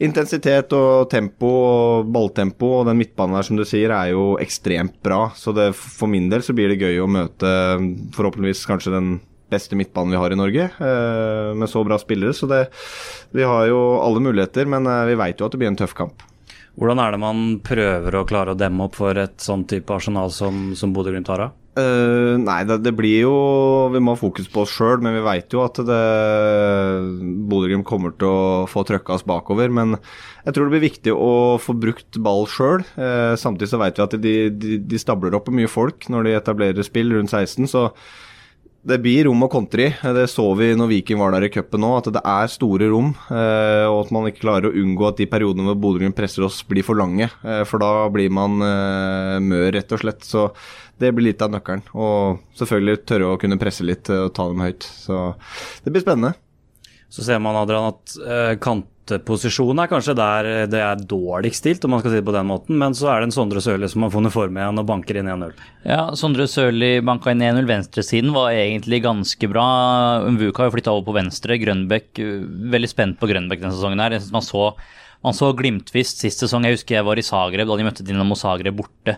intensitet 0.03 0.73
og 0.77 1.07
tempo 1.09 1.49
og 1.49 2.11
balltempo, 2.13 2.69
og 2.79 2.89
den 2.89 2.99
midtbanen 2.99 3.37
der 3.37 3.47
som 3.47 3.57
du 3.57 3.65
sier 3.67 3.93
er 3.95 4.11
jo 4.13 4.35
ekstremt 4.41 4.99
bra. 5.05 5.31
Så 5.35 5.53
det, 5.57 5.71
for 5.77 6.09
min 6.11 6.29
del 6.31 6.45
så 6.45 6.55
blir 6.57 6.71
det 6.71 6.81
gøy 6.81 7.01
å 7.01 7.09
møte 7.09 7.49
forhåpentligvis 8.15 8.65
kanskje 8.69 8.93
den 8.93 9.17
beste 9.49 9.77
midtbanen 9.79 10.11
vi 10.11 10.19
har 10.19 10.33
i 10.33 10.39
Norge, 10.39 10.69
eh, 10.69 11.53
med 11.55 11.69
så 11.71 11.83
bra 11.87 11.97
spillere. 12.01 12.35
Så 12.35 12.49
det, 12.51 12.67
vi 13.31 13.47
har 13.47 13.67
jo 13.69 13.99
alle 14.03 14.23
muligheter, 14.23 14.67
men 14.69 14.87
eh, 14.87 15.05
vi 15.11 15.19
veit 15.19 15.39
jo 15.39 15.47
at 15.47 15.55
det 15.55 15.61
blir 15.61 15.71
en 15.71 15.79
tøff 15.79 15.95
kamp. 15.97 16.25
Hvordan 16.77 16.99
er 17.01 17.15
det 17.15 17.21
man 17.23 17.45
prøver 17.65 18.19
å 18.19 18.25
klare 18.29 18.53
å 18.53 18.57
demme 18.59 18.85
opp 18.85 18.99
for 18.99 19.17
et 19.17 19.39
sånn 19.41 19.63
type 19.65 19.89
arsenal 19.95 20.29
som, 20.35 20.75
som 20.77 20.91
Bodø-Glimt 20.93 21.31
har? 21.33 21.47
Eh, 21.77 22.35
nei, 22.41 22.61
det, 22.65 22.79
det, 22.81 22.93
blir 22.97 23.27
jo 23.27 23.33
Vi 23.93 23.99
må 24.01 24.15
ha 24.15 24.19
fokus 24.19 24.47
på 24.49 24.63
oss 24.63 24.73
sjøl, 24.73 25.01
men 25.03 25.13
vi 25.13 25.25
veit 25.25 25.53
jo 25.53 25.61
at 25.61 25.77
Bodø-Glimt 25.77 27.85
kommer 27.87 28.15
til 28.17 28.31
å 28.31 28.65
få 28.69 28.83
trøkka 28.87 29.17
oss 29.17 29.25
bakover. 29.27 29.71
Men 29.73 29.97
jeg 30.47 30.55
tror 30.55 30.67
det 30.67 30.77
blir 30.77 30.87
viktig 30.87 31.13
å 31.13 31.57
få 31.61 31.75
brukt 31.77 32.17
ball 32.23 32.47
sjøl. 32.49 32.85
Uh, 32.97 33.35
samtidig 33.39 33.71
så 33.73 33.81
veit 33.81 33.99
vi 33.99 34.07
at 34.07 34.17
de, 34.23 34.35
de, 34.49 34.79
de, 34.79 35.01
stabler 35.01 35.37
opp 35.37 35.51
mye 35.53 35.69
folk 35.69 36.09
når 36.11 36.27
de 36.27 36.37
etablerer 36.39 36.87
spill 36.87 37.13
rundt 37.13 37.33
16. 37.33 37.69
så 37.69 37.89
det 38.87 38.97
blir 39.03 39.25
rom 39.27 39.43
og 39.43 39.51
kontri. 39.51 39.89
Det 39.91 40.25
så 40.31 40.45
vi 40.55 40.69
når 40.77 40.89
Viking 40.91 41.19
var 41.19 41.33
der 41.35 41.47
i 41.47 41.51
cupen 41.51 41.81
nå, 41.83 41.89
at 41.99 42.07
det 42.15 42.21
er 42.23 42.51
store 42.51 42.87
rom. 42.91 43.11
Eh, 43.27 43.83
og 43.89 44.05
at 44.05 44.13
man 44.15 44.29
ikke 44.29 44.45
klarer 44.45 44.69
å 44.69 44.79
unngå 44.79 45.09
at 45.09 45.19
de 45.19 45.27
periodene 45.29 45.67
hvor 45.67 45.79
Bodø 45.83 46.07
presser 46.15 46.45
oss, 46.47 46.61
blir 46.67 46.85
for 46.87 46.99
lange. 46.99 47.27
Eh, 47.43 47.63
for 47.67 47.83
da 47.83 48.07
blir 48.13 48.31
man 48.33 48.61
eh, 48.63 49.37
mør, 49.43 49.69
rett 49.75 49.91
og 49.91 50.03
slett. 50.03 50.23
Så 50.27 50.47
det 51.01 51.11
blir 51.15 51.29
litt 51.29 51.43
av 51.43 51.51
nøkkelen. 51.53 51.83
Og 51.99 52.39
selvfølgelig 52.59 53.03
tørre 53.09 53.33
å 53.33 53.39
kunne 53.41 53.59
presse 53.59 53.85
litt 53.85 54.11
og 54.13 54.31
ta 54.37 54.47
dem 54.47 54.63
høyt. 54.63 54.87
Så 54.87 55.33
det 55.83 55.91
blir 55.91 56.05
spennende. 56.05 56.37
Så 57.11 57.27
ser 57.27 57.43
man 57.43 57.59
Adrian, 57.59 57.91
at 57.91 58.15
uh, 58.19 58.53
kantposisjonen 59.07 59.83
er 59.83 59.89
kanskje 59.91 60.15
der 60.17 60.49
det 60.71 60.81
er 60.83 60.99
dårligst 61.09 61.63
stilt, 61.63 61.85
om 61.85 61.95
man 61.95 62.01
skal 62.01 62.13
si 62.13 62.19
det 62.19 62.27
på 62.27 62.35
den 62.35 62.49
måten. 62.49 62.77
Men 62.79 62.95
så 62.97 63.09
er 63.11 63.21
det 63.21 63.29
en 63.29 63.35
Sondre 63.35 63.63
Sørli 63.63 63.89
som 63.91 64.05
har 64.05 64.13
funnet 64.13 64.35
form 64.35 64.59
igjen 64.59 64.81
og 64.81 64.87
banker 64.89 65.19
inn 65.19 65.31
1-0. 65.31 65.55
Ja, 65.87 66.01
Sondre 66.19 66.47
Sørli 66.51 66.97
banka 67.05 67.33
inn 67.33 67.45
1-0. 67.45 67.67
Venstresiden 67.69 68.35
var 68.35 68.51
egentlig 68.51 69.01
ganske 69.05 69.51
bra. 69.51 69.67
Umvuka 70.27 70.63
har 70.63 70.71
jo 70.71 70.77
flytta 70.77 70.93
over 70.93 71.07
på 71.07 71.17
venstre. 71.17 71.59
Grønbæk 71.61 72.23
Veldig 72.77 72.91
spent 72.91 73.19
på 73.21 73.29
Grønbæk 73.31 73.63
denne 73.63 73.75
sesongen 73.75 74.03
her. 74.03 74.17
Man 74.33 74.45
så 74.45 74.71
man 75.25 75.33
så 75.33 75.49
glimtvis 75.57 76.13
sist 76.19 76.43
sesong. 76.43 76.67
Jeg 76.67 76.77
husker 76.77 76.99
jeg 76.99 77.07
var 77.07 77.19
i 77.19 77.25
Zagreb 77.25 77.67
da 77.67 77.77
de 77.79 77.85
møtte 77.87 78.05
Dinamo 78.05 78.37
Zagreb 78.37 78.77
borte 78.77 79.17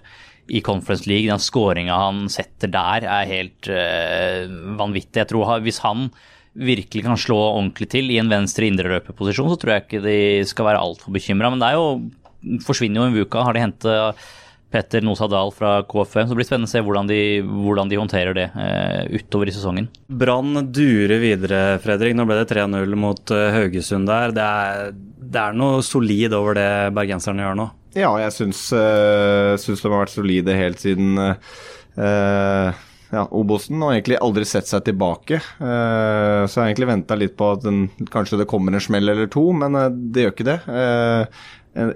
i 0.50 0.62
Conference 0.66 1.10
League. 1.10 1.28
Den 1.30 1.44
skåringa 1.44 1.98
han 2.00 2.28
setter 2.32 2.72
der, 2.72 3.06
er 3.06 3.30
helt 3.30 3.70
øh, 3.70 4.54
vanvittig. 4.80 5.20
Jeg 5.20 5.30
tror 5.34 5.60
Hvis 5.66 5.82
han 5.84 6.10
virkelig 6.54 7.06
kan 7.06 7.20
slå 7.20 7.38
ordentlig 7.38 7.90
til 7.92 8.10
i 8.12 8.18
en 8.22 8.32
venstre 8.32 8.68
indreløperposisjon, 8.70 9.52
så 9.52 9.60
tror 9.60 9.76
jeg 9.76 9.86
ikke 9.86 10.04
de 10.06 10.20
skal 10.50 10.70
være 10.72 10.82
altfor 10.82 11.14
bekymra. 11.16 11.52
Men 11.54 11.62
det 11.62 11.70
er 11.70 11.80
jo 11.80 12.60
forsvinner 12.66 13.02
jo 13.02 13.08
en 13.10 13.24
uke. 13.24 13.44
Har 13.44 13.56
de 13.56 13.64
hentet 13.64 14.28
Petter 14.70 15.02
Nosa 15.02 15.26
Dahl 15.30 15.52
fra 15.54 15.80
KFM, 15.90 16.28
så 16.28 16.34
det 16.34 16.38
blir 16.38 16.48
spennende 16.48 16.70
å 16.70 16.72
se 16.72 16.82
hvordan 16.86 17.10
de, 17.10 17.22
hvordan 17.42 17.90
de 17.90 17.98
håndterer 17.98 18.38
det 18.38 18.46
eh, 18.54 19.18
utover 19.18 19.50
i 19.50 19.54
sesongen. 19.56 19.88
Brann 20.22 20.54
durer 20.70 21.18
videre, 21.24 21.62
Fredrik. 21.82 22.14
Nå 22.18 22.28
ble 22.30 22.38
det 22.44 22.52
3-0 22.52 22.94
mot 23.00 23.34
uh, 23.34 23.48
Haugesund 23.56 24.10
der. 24.10 24.36
Det 24.36 24.46
er, 24.46 24.92
det 24.94 25.42
er, 25.42 25.58
noe 25.58 25.82
solid 25.86 26.38
over 26.38 26.60
det 26.60 26.70
bergenserne 26.98 27.48
gjør 27.48 27.58
nå? 27.58 27.68
Ja, 27.98 28.12
jeg 28.22 28.36
syns, 28.36 28.68
uh, 28.76 29.58
syns 29.58 29.82
de 29.82 29.90
har 29.90 30.04
vært 30.04 30.14
solide 30.14 30.60
helt 30.60 30.86
siden 30.86 31.18
uh, 31.18 32.78
ja, 33.10 33.24
Obosen 33.34 33.82
og 33.82 33.94
egentlig 33.94 34.20
aldri 34.22 34.46
sett 34.46 34.70
seg 34.70 34.84
tilbake. 34.86 35.40
Uh, 35.58 36.46
så 36.46 36.60
jeg 36.60 36.62
har 36.62 36.68
egentlig 36.68 36.92
venta 36.92 37.18
litt 37.18 37.38
på 37.40 37.54
at 37.56 37.64
den, 37.66 37.88
kanskje 38.14 38.42
det 38.42 38.50
kommer 38.50 38.76
en 38.76 38.84
smell 38.84 39.10
eller 39.10 39.32
to, 39.34 39.48
men 39.58 39.78
uh, 39.78 39.88
det 39.90 40.28
gjør 40.28 40.36
ikke 40.36 40.50
det. 40.50 40.60
Uh, 40.70 41.48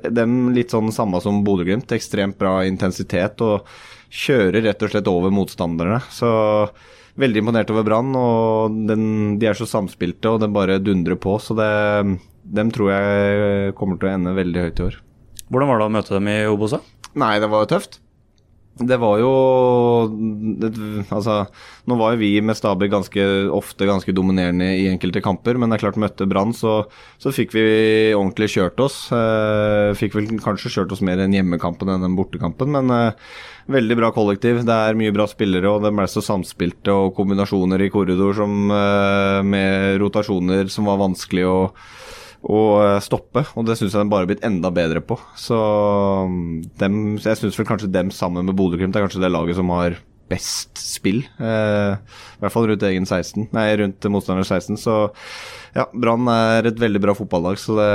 dem 0.10 0.54
litt 0.56 0.74
sånn 0.74 0.94
samme 0.96 1.22
som 1.22 1.44
Bodø-Glimt. 1.46 1.94
Ekstremt 1.94 2.40
bra 2.42 2.62
intensitet 2.66 3.42
og 3.46 3.70
kjører 4.14 4.66
rett 4.66 4.86
og 4.86 4.94
slett 4.94 5.10
over 5.10 5.34
motstanderne. 5.34 6.00
Så 6.14 6.30
veldig 7.20 7.44
imponert 7.44 7.74
over 7.74 7.86
Brann. 7.86 8.14
og 8.18 8.78
den, 8.90 9.06
De 9.42 9.50
er 9.50 9.58
så 9.58 9.68
samspilte 9.70 10.34
og 10.34 10.42
den 10.42 10.54
bare 10.56 10.80
dundrer 10.82 11.18
på. 11.20 11.36
Så 11.42 11.58
det, 11.58 11.70
dem 12.44 12.72
tror 12.74 12.94
jeg 12.94 13.76
kommer 13.80 14.00
til 14.00 14.10
å 14.10 14.14
ende 14.14 14.38
veldig 14.38 14.68
høyt 14.68 14.80
i 14.82 14.88
år. 14.90 15.02
Hvordan 15.50 15.70
var 15.70 15.82
det 15.82 15.90
å 15.90 15.96
møte 15.98 16.16
dem 16.16 16.32
i 16.32 16.40
Obosa? 16.50 16.82
Nei, 17.20 17.36
det 17.42 17.50
var 17.52 17.66
jo 17.66 17.74
tøft. 17.76 18.00
Det 18.74 18.98
var 18.98 19.20
jo 19.22 19.32
det, 20.58 20.72
Altså, 21.14 21.44
nå 21.86 21.98
var 22.00 22.16
jo 22.16 22.22
vi 22.24 22.32
med 22.42 22.58
Stabæk 22.58 22.90
ganske 22.90 23.26
ofte 23.54 23.86
ganske 23.86 24.16
dominerende 24.18 24.72
i 24.80 24.88
enkelte 24.90 25.22
kamper, 25.22 25.60
men 25.62 25.70
det 25.70 25.78
er 25.78 25.84
klart 25.84 26.00
møtte 26.02 26.26
Brann, 26.30 26.56
så, 26.58 26.80
så, 27.22 27.34
fikk 27.36 27.54
vi 27.54 27.66
ordentlig 28.18 28.50
kjørt 28.56 28.82
oss. 28.82 28.98
Eh, 29.14 29.94
fikk 30.00 30.18
vel 30.18 30.32
kanskje 30.42 30.74
kjørt 30.74 30.96
oss 30.96 31.04
mer 31.06 31.22
enn 31.22 31.36
hjemmekampen 31.38 31.92
enn 31.94 32.08
den 32.08 32.18
bortekampen, 32.18 32.74
men 32.74 32.90
eh, 32.98 33.36
veldig 33.78 34.00
bra 34.00 34.10
kollektiv. 34.16 34.64
Det 34.66 34.80
er 34.90 34.98
mye 34.98 35.14
bra 35.14 35.30
spillere, 35.30 35.70
og 35.70 35.86
det 35.86 35.94
ble 35.94 36.10
så 36.10 36.26
samspilte, 36.26 36.98
og 36.98 37.14
kombinasjoner 37.20 37.86
i 37.86 37.92
korridor 37.94 38.34
som, 38.42 38.58
eh, 38.74 39.40
med 39.46 40.02
rotasjoner 40.02 40.74
som 40.74 40.90
var 40.90 41.04
vanskelig 41.04 41.46
å 41.46 41.58
å 42.44 42.62
eh, 42.84 43.02
stoppe, 43.04 43.46
og 43.56 43.68
det 43.68 43.78
syns 43.80 43.94
jeg 43.94 44.02
den 44.02 44.12
bare 44.12 44.26
har 44.26 44.32
blitt 44.34 44.46
enda 44.46 44.72
bedre 44.74 45.04
på. 45.06 45.18
Så 45.40 45.58
mm, 46.30 46.48
dem, 46.82 46.98
jeg 47.22 47.40
syns 47.40 47.60
vel 47.60 47.70
kanskje 47.70 47.92
dem 47.94 48.12
sammen 48.14 48.48
med 48.48 48.58
Bodø-Glimt 48.60 48.98
er 48.98 49.06
kanskje 49.06 49.24
det 49.24 49.32
laget 49.32 49.60
som 49.60 49.72
har 49.76 49.98
best 50.32 50.80
spill. 50.80 51.22
Eh, 51.40 51.94
I 51.96 52.44
hvert 52.44 52.56
fall 52.56 52.68
rundt 52.70 52.86
egen 52.88 53.08
16, 53.08 53.50
nei, 53.56 53.68
rundt 53.80 54.10
motstander 54.12 54.48
16. 54.48 54.80
Så 54.82 54.98
ja, 55.76 55.88
Brann 55.94 56.28
er 56.32 56.70
et 56.70 56.82
veldig 56.82 57.04
bra 57.04 57.16
fotballag, 57.18 57.60
så 57.62 57.78
det 57.80 57.92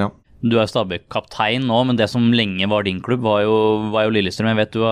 ja. 0.00 0.10
Du 0.38 0.54
er 0.60 0.68
Stabæk-kaptein 0.70 1.64
nå, 1.66 1.78
men 1.88 1.98
det 1.98 2.06
som 2.12 2.28
lenge 2.30 2.66
var 2.70 2.84
din 2.86 3.00
klubb, 3.02 3.24
var 3.26 3.42
jo, 3.42 3.54
var 3.90 4.06
jo 4.06 4.12
Lillestrøm. 4.14 4.50
Jeg 4.52 4.58
vet 4.60 4.76
du, 4.76 4.84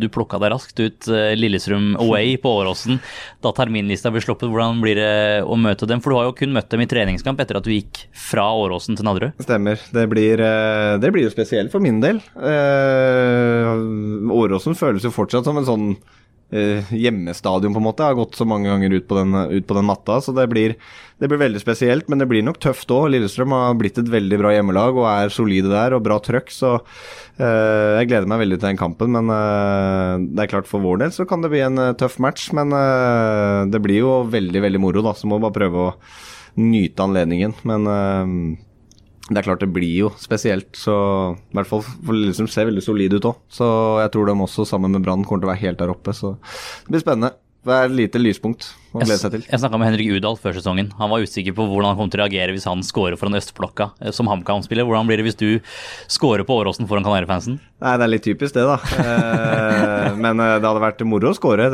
du 0.00 0.06
plukka 0.12 0.40
deg 0.40 0.52
raskt 0.54 0.80
ut 0.80 1.08
eh, 1.12 1.34
Lillestrøm 1.36 1.90
away 2.00 2.38
på 2.40 2.54
Åråsen 2.62 3.00
da 3.44 3.52
terminlista 3.56 4.12
ble 4.14 4.22
sluppet. 4.24 4.48
Hvordan 4.48 4.80
blir 4.80 4.96
det 4.96 5.12
å 5.44 5.58
møte 5.60 5.88
dem? 5.90 6.00
For 6.00 6.14
du 6.14 6.18
har 6.20 6.30
jo 6.30 6.36
kun 6.40 6.56
møtt 6.56 6.70
dem 6.72 6.84
i 6.84 6.88
treningskamp 6.88 7.40
etter 7.44 7.60
at 7.60 7.68
du 7.68 7.74
gikk 7.74 8.06
fra 8.16 8.46
Åråsen 8.62 8.96
til 8.96 9.08
Nadderud. 9.08 9.36
Stemmer. 9.44 9.82
Det 9.92 10.06
blir, 10.08 10.40
eh, 10.40 10.94
det 11.02 11.12
blir 11.12 11.28
jo 11.28 11.34
spesielt 11.36 11.74
for 11.74 11.84
min 11.84 12.00
del. 12.04 12.22
Eh, 12.38 13.74
Åråsen 14.40 14.78
føles 14.78 15.04
jo 15.04 15.12
fortsatt 15.12 15.44
som 15.44 15.60
en 15.60 15.68
sånn 15.68 15.90
uh, 16.54 16.92
hjemmestadion, 16.94 17.74
på 17.74 17.80
en 17.80 17.86
måte. 17.86 18.04
Jeg 18.04 18.14
har 18.14 18.18
gått 18.20 18.38
så 18.38 18.46
mange 18.48 18.70
ganger 18.70 18.94
ut 18.96 19.06
på 19.08 19.18
den, 19.18 19.34
ut 19.52 19.66
på 19.68 19.76
den 19.76 19.88
matta, 19.88 20.18
så 20.24 20.34
det 20.36 20.46
blir, 20.52 20.74
det 21.20 21.30
blir, 21.30 21.40
veldig 21.42 21.62
spesielt. 21.62 22.08
Men 22.08 22.22
det 22.22 22.28
blir 22.30 22.44
nok 22.46 22.60
tøft 22.62 22.92
òg. 22.94 23.08
Lillestrøm 23.12 23.54
har 23.56 23.78
blitt 23.80 24.00
et 24.00 24.12
veldig 24.12 24.40
bra 24.40 24.52
hjemmelag 24.54 25.00
og 25.00 25.08
er 25.10 25.34
solide 25.34 25.72
der, 25.72 25.96
og 25.96 26.04
bra 26.06 26.20
trøkk. 26.24 26.52
Så 26.54 26.76
uh, 26.78 27.90
jeg 27.98 28.10
gleder 28.10 28.30
meg 28.30 28.44
veldig 28.44 28.60
til 28.60 28.70
den 28.70 28.80
kampen. 28.80 29.12
Men 29.16 29.32
uh, 29.32 30.14
det 30.22 30.46
er 30.46 30.54
klart 30.54 30.70
for 30.70 30.84
vår 30.84 31.04
del 31.04 31.14
så 31.16 31.28
kan 31.28 31.44
det 31.44 31.52
bli 31.54 31.64
en 31.66 31.82
tøff 31.98 32.20
match. 32.22 32.50
Men 32.56 32.72
det 33.72 33.82
blir 33.84 34.02
jo 34.02 34.16
veldig, 34.30 34.64
veldig 34.68 34.82
moro, 34.82 35.04
da. 35.04 35.16
Så 35.16 35.28
må 35.28 35.38
vi 35.38 35.48
bare 35.48 35.58
prøve 35.60 35.84
å 35.88 35.92
nyte 36.58 37.04
anledningen. 37.04 37.54
Men 37.68 37.86
det 39.28 39.42
er 39.42 39.44
klart 39.44 39.60
det 39.60 39.72
blir 39.72 40.06
jo 40.06 40.12
spesielt, 40.20 40.70
så 40.78 40.94
i 41.36 41.58
hvert 41.58 41.68
fall 41.68 41.82
for 41.84 42.16
Lillestrøm 42.16 42.48
ser 42.48 42.70
veldig 42.70 42.84
solid 42.84 43.18
ut 43.18 43.28
òg. 43.28 43.42
Så 43.52 43.66
jeg 44.02 44.14
tror 44.14 44.30
de 44.30 44.38
også, 44.46 44.64
sammen 44.68 44.94
med 44.94 45.04
Brann, 45.04 45.26
kommer 45.28 45.44
til 45.44 45.50
å 45.50 45.52
være 45.52 45.64
helt 45.66 45.82
der 45.82 45.92
oppe. 45.92 46.16
Så 46.16 46.36
det 46.86 46.94
blir 46.94 47.04
spennende. 47.04 47.34
Det 47.68 47.74
er 47.74 47.88
et 47.88 47.96
lite 47.98 48.20
lyspunkt 48.22 48.68
å 48.94 49.02
glede 49.02 49.18
seg 49.20 49.32
til. 49.34 49.42
Jeg 49.44 49.60
snakka 49.60 49.80
med 49.80 49.90
Henrik 49.90 50.08
Udal 50.14 50.38
før 50.40 50.54
sesongen. 50.56 50.92
Han 50.96 51.10
var 51.10 51.24
usikker 51.26 51.52
på 51.56 51.66
hvordan 51.68 51.90
han 51.90 51.98
kom 51.98 52.08
til 52.08 52.22
å 52.22 52.24
reagere 52.24 52.54
hvis 52.54 52.64
han 52.70 52.84
scorer 52.86 53.18
foran 53.18 53.36
Østblokka 53.36 53.90
eh, 53.98 54.14
som 54.14 54.30
HamKam-spiller. 54.30 54.86
Hvordan 54.88 55.10
blir 55.10 55.20
det 55.20 55.26
hvis 55.26 55.38
du 55.40 55.74
scorer 56.08 56.46
på 56.48 56.56
Åråsen 56.62 56.88
foran 56.88 57.04
Kanarifansen? 57.04 57.58
Nei, 57.82 57.94
det 57.98 58.06
er 58.06 58.12
litt 58.14 58.24
typisk 58.24 58.56
det, 58.56 58.64
da. 58.64 58.78
Eh, 59.02 60.16
men 60.24 60.40
eh, 60.40 60.56
det 60.56 60.64
hadde 60.70 60.84
vært 60.86 61.04
moro 61.10 61.34
å 61.34 61.36
score. 61.36 61.68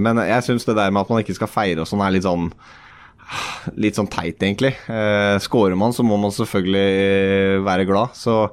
Men 0.00 0.22
jeg 0.30 0.46
syns 0.46 0.64
det 0.70 0.78
der 0.78 0.94
med 0.94 1.02
at 1.02 1.12
man 1.12 1.26
ikke 1.26 1.36
skal 1.36 1.50
feire 1.50 1.84
og 1.84 1.90
sånn, 1.90 2.06
er 2.06 2.16
litt 2.16 2.28
sånn 2.28 2.48
litt 3.76 3.98
sånn 3.98 4.10
teit, 4.10 4.40
egentlig. 4.40 4.74
Eh, 4.88 5.36
Skårer 5.42 5.78
man, 5.78 5.94
så 5.96 6.04
må 6.06 6.18
man 6.20 6.34
selvfølgelig 6.34 7.62
være 7.66 7.88
glad. 7.88 8.16
Så 8.18 8.44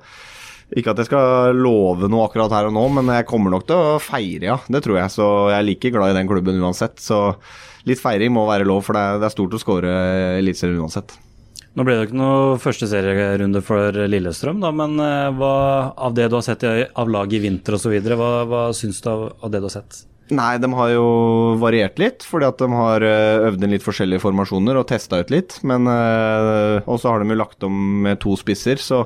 ikke 0.75 0.95
at 0.95 1.01
jeg 1.03 1.09
skal 1.11 1.55
love 1.59 2.09
noe 2.09 2.25
akkurat 2.25 2.53
her 2.55 2.69
og 2.69 2.73
nå, 2.75 2.87
men 2.97 3.11
jeg 3.13 3.27
kommer 3.29 3.53
nok 3.53 3.67
til 3.69 3.77
å 3.77 3.99
feire, 4.01 4.49
ja. 4.49 4.57
Det 4.67 4.81
tror 4.85 4.99
jeg. 4.99 5.13
Så 5.13 5.27
jeg 5.51 5.59
er 5.59 5.67
like 5.67 5.93
glad 5.93 6.13
i 6.13 6.17
den 6.17 6.31
klubben 6.31 6.61
uansett. 6.63 6.97
Så 7.03 7.19
litt 7.85 8.01
feiring 8.01 8.33
må 8.33 8.47
være 8.49 8.67
lov, 8.67 8.81
for 8.87 8.97
det 8.97 9.21
det 9.21 9.29
er 9.29 9.35
stort 9.35 9.55
å 9.55 9.61
skåre 9.61 9.93
eliteserien 10.39 10.81
uansett. 10.81 11.15
Nå 11.75 11.83
ble 11.83 11.97
det 11.97 12.05
ikke 12.07 12.17
noe 12.17 12.55
første 12.63 12.87
serierunde 12.87 13.59
for 13.65 13.95
Lillestrøm, 14.07 14.61
da, 14.63 14.71
men 14.71 14.95
eh, 15.03 15.29
hva, 15.35 15.55
av 16.07 16.15
det 16.15 16.29
du 16.31 16.37
har 16.37 16.45
sett 16.45 16.63
av 16.63 17.11
laget 17.11 17.37
i 17.41 17.45
vinter 17.49 17.75
osv., 17.75 17.95
hva, 18.15 18.29
hva 18.47 18.61
syns 18.75 19.03
du 19.03 19.09
av, 19.11 19.25
av 19.43 19.51
det 19.51 19.59
du 19.59 19.67
har 19.67 19.75
sett? 19.75 20.05
Nei, 20.33 20.55
de 20.57 20.65
har 20.73 20.89
jo 20.89 21.05
variert 21.61 21.99
litt, 22.01 22.23
fordi 22.25 22.47
at 22.47 22.57
de 22.57 22.65
har 22.73 23.03
eh, 23.05 23.43
øvd 23.45 23.61
inn 23.61 23.75
litt 23.75 23.83
forskjellige 23.85 24.23
formasjoner 24.23 24.79
og 24.79 24.87
testa 24.89 25.19
ut 25.21 25.29
litt. 25.29 25.59
Men 25.61 25.85
øh, 25.85 26.81
Og 26.89 26.97
så 26.97 27.11
har 27.11 27.21
de 27.21 27.29
jo 27.29 27.37
lagt 27.37 27.61
om 27.67 27.75
med 28.07 28.17
to 28.23 28.33
spisser, 28.39 28.81
så 28.81 29.03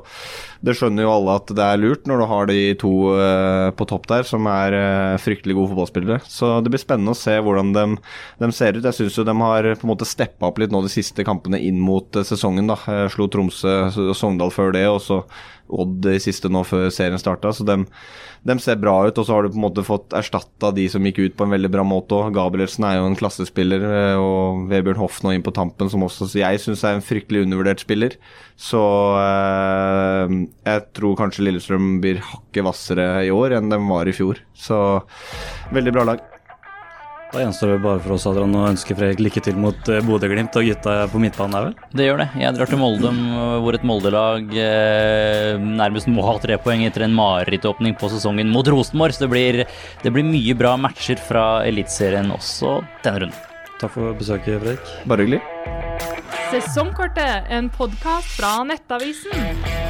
det 0.63 0.77
skjønner 0.79 1.03
jo 1.03 1.11
alle 1.11 1.35
at 1.41 1.51
det 1.55 1.65
er 1.65 1.81
lurt 1.81 2.07
når 2.07 2.23
du 2.23 2.25
har 2.31 2.47
de 2.47 2.57
to 2.79 2.93
øh, 3.17 3.67
på 3.75 3.89
topp 3.91 4.07
der, 4.11 4.23
som 4.27 4.47
er 4.47 4.77
fryktelig 5.19 5.57
gode 5.59 5.73
fotballspillere. 5.73 6.23
Så 6.23 6.53
det 6.63 6.71
blir 6.71 6.83
spennende 6.85 7.11
å 7.11 7.19
se 7.19 7.35
hvordan 7.35 7.75
de, 7.75 7.85
de 8.39 8.51
ser 8.55 8.79
ut. 8.79 8.87
Jeg 8.87 9.01
syns 9.01 9.19
jo 9.19 9.27
de 9.27 9.35
har 9.43 9.71
på 9.75 9.87
en 9.89 9.91
måte 9.91 10.07
steppa 10.07 10.47
opp 10.47 10.63
litt 10.63 10.71
nå 10.71 10.85
de 10.87 10.93
siste 10.93 11.27
kampene 11.27 11.59
inn 11.59 11.83
mot 11.83 12.15
sesongen. 12.15 12.71
da. 12.71 12.79
Slo 13.11 13.27
Tromsø 13.27 13.75
og 13.91 14.15
Sogndal 14.15 14.55
før 14.55 14.71
det, 14.75 14.87
og 14.87 15.03
så 15.03 15.25
Odd 15.69 16.07
i 16.09 16.17
siste 16.21 16.49
nå 16.51 16.63
før 16.67 16.87
serien 16.93 17.21
starta, 17.21 17.51
så 17.53 17.65
dem, 17.67 17.85
dem 18.47 18.61
ser 18.63 18.79
bra 18.81 18.95
ut. 19.07 19.17
Og 19.17 19.27
så 19.27 19.35
har 19.35 19.45
du 19.45 19.51
på 19.53 19.59
en 19.59 19.65
måte 19.67 19.85
fått 19.85 20.15
erstatta 20.17 20.71
de 20.75 20.87
som 20.91 21.05
gikk 21.05 21.21
ut 21.21 21.37
på 21.39 21.45
en 21.47 21.53
veldig 21.53 21.71
bra 21.73 21.85
måte 21.87 22.17
òg. 22.17 22.31
Gabrielsen 22.37 22.87
er 22.87 22.97
jo 22.97 23.09
en 23.09 23.19
klassespiller, 23.19 23.85
eh, 23.89 24.15
og 24.19 24.65
Vebjørn 24.71 25.01
Hoff 25.01 25.21
nå 25.25 25.35
inn 25.35 25.45
på 25.45 25.53
tampen, 25.55 25.91
som 25.91 26.05
også 26.05 26.29
jeg 26.39 26.63
syns 26.63 26.85
er 26.85 26.97
en 26.97 27.05
fryktelig 27.05 27.45
undervurdert 27.45 27.83
spiller. 27.85 28.17
Så 28.59 28.81
eh, 29.19 30.35
jeg 30.71 30.87
tror 30.97 31.19
kanskje 31.21 31.45
Lillestrøm 31.47 31.99
blir 32.03 32.23
hakket 32.31 32.65
hvassere 32.65 33.11
i 33.27 33.31
år 33.33 33.59
enn 33.59 33.71
de 33.71 33.81
var 33.89 34.09
i 34.09 34.15
fjor. 34.15 34.41
Så 34.57 34.81
veldig 35.75 35.95
bra 35.95 36.09
lag. 36.13 36.38
Da 37.29 37.43
gjenstår 37.43 37.75
det 37.75 37.81
bare 37.83 37.99
for 38.01 38.15
oss 38.15 38.23
Adrian, 38.25 38.55
å 38.57 38.63
ønske 38.71 38.95
Fredrik 38.97 39.19
lykke 39.21 39.41
til 39.45 39.57
mot 39.61 39.89
eh, 39.91 40.01
Bodø-Glimt 40.01 40.55
og 40.57 40.65
gutta 40.65 40.95
på 41.11 41.21
midtbanen 41.21 41.53
der, 41.53 41.67
vel? 41.67 41.91
Det 41.99 42.07
gjør 42.07 42.23
det. 42.23 42.27
Jeg 42.41 42.55
drar 42.57 42.71
til 42.71 42.81
Molde, 42.81 43.11
hvor 43.61 43.77
et 43.77 43.85
Molde-lag 43.85 44.55
eh, 44.57 45.61
nærmest 45.61 46.09
må 46.09 46.25
ha 46.25 46.33
tre 46.41 46.57
poeng 46.63 46.81
etter 46.87 47.05
en 47.05 47.13
marerittåpning 47.13 47.93
på 48.01 48.09
sesongen 48.09 48.49
mot 48.49 48.65
Rosenborg. 48.73 49.13
Så 49.13 49.27
det 49.27 49.31
blir, 49.35 49.61
det 50.01 50.13
blir 50.15 50.25
mye 50.25 50.57
bra 50.57 50.73
matcher 50.81 51.21
fra 51.21 51.45
Eliteserien 51.69 52.33
også 52.33 52.79
denne 53.05 53.27
runden. 53.27 53.45
Takk 53.79 53.93
for 53.93 54.17
besøket, 54.17 54.57
Fredrik. 54.63 54.95
Bare 55.05 55.27
hyggelig. 55.27 55.43
Sesongkortet, 56.49 57.45
en 57.53 57.69
podkast 57.69 58.33
fra 58.39 58.57
Nettavisen. 58.65 59.88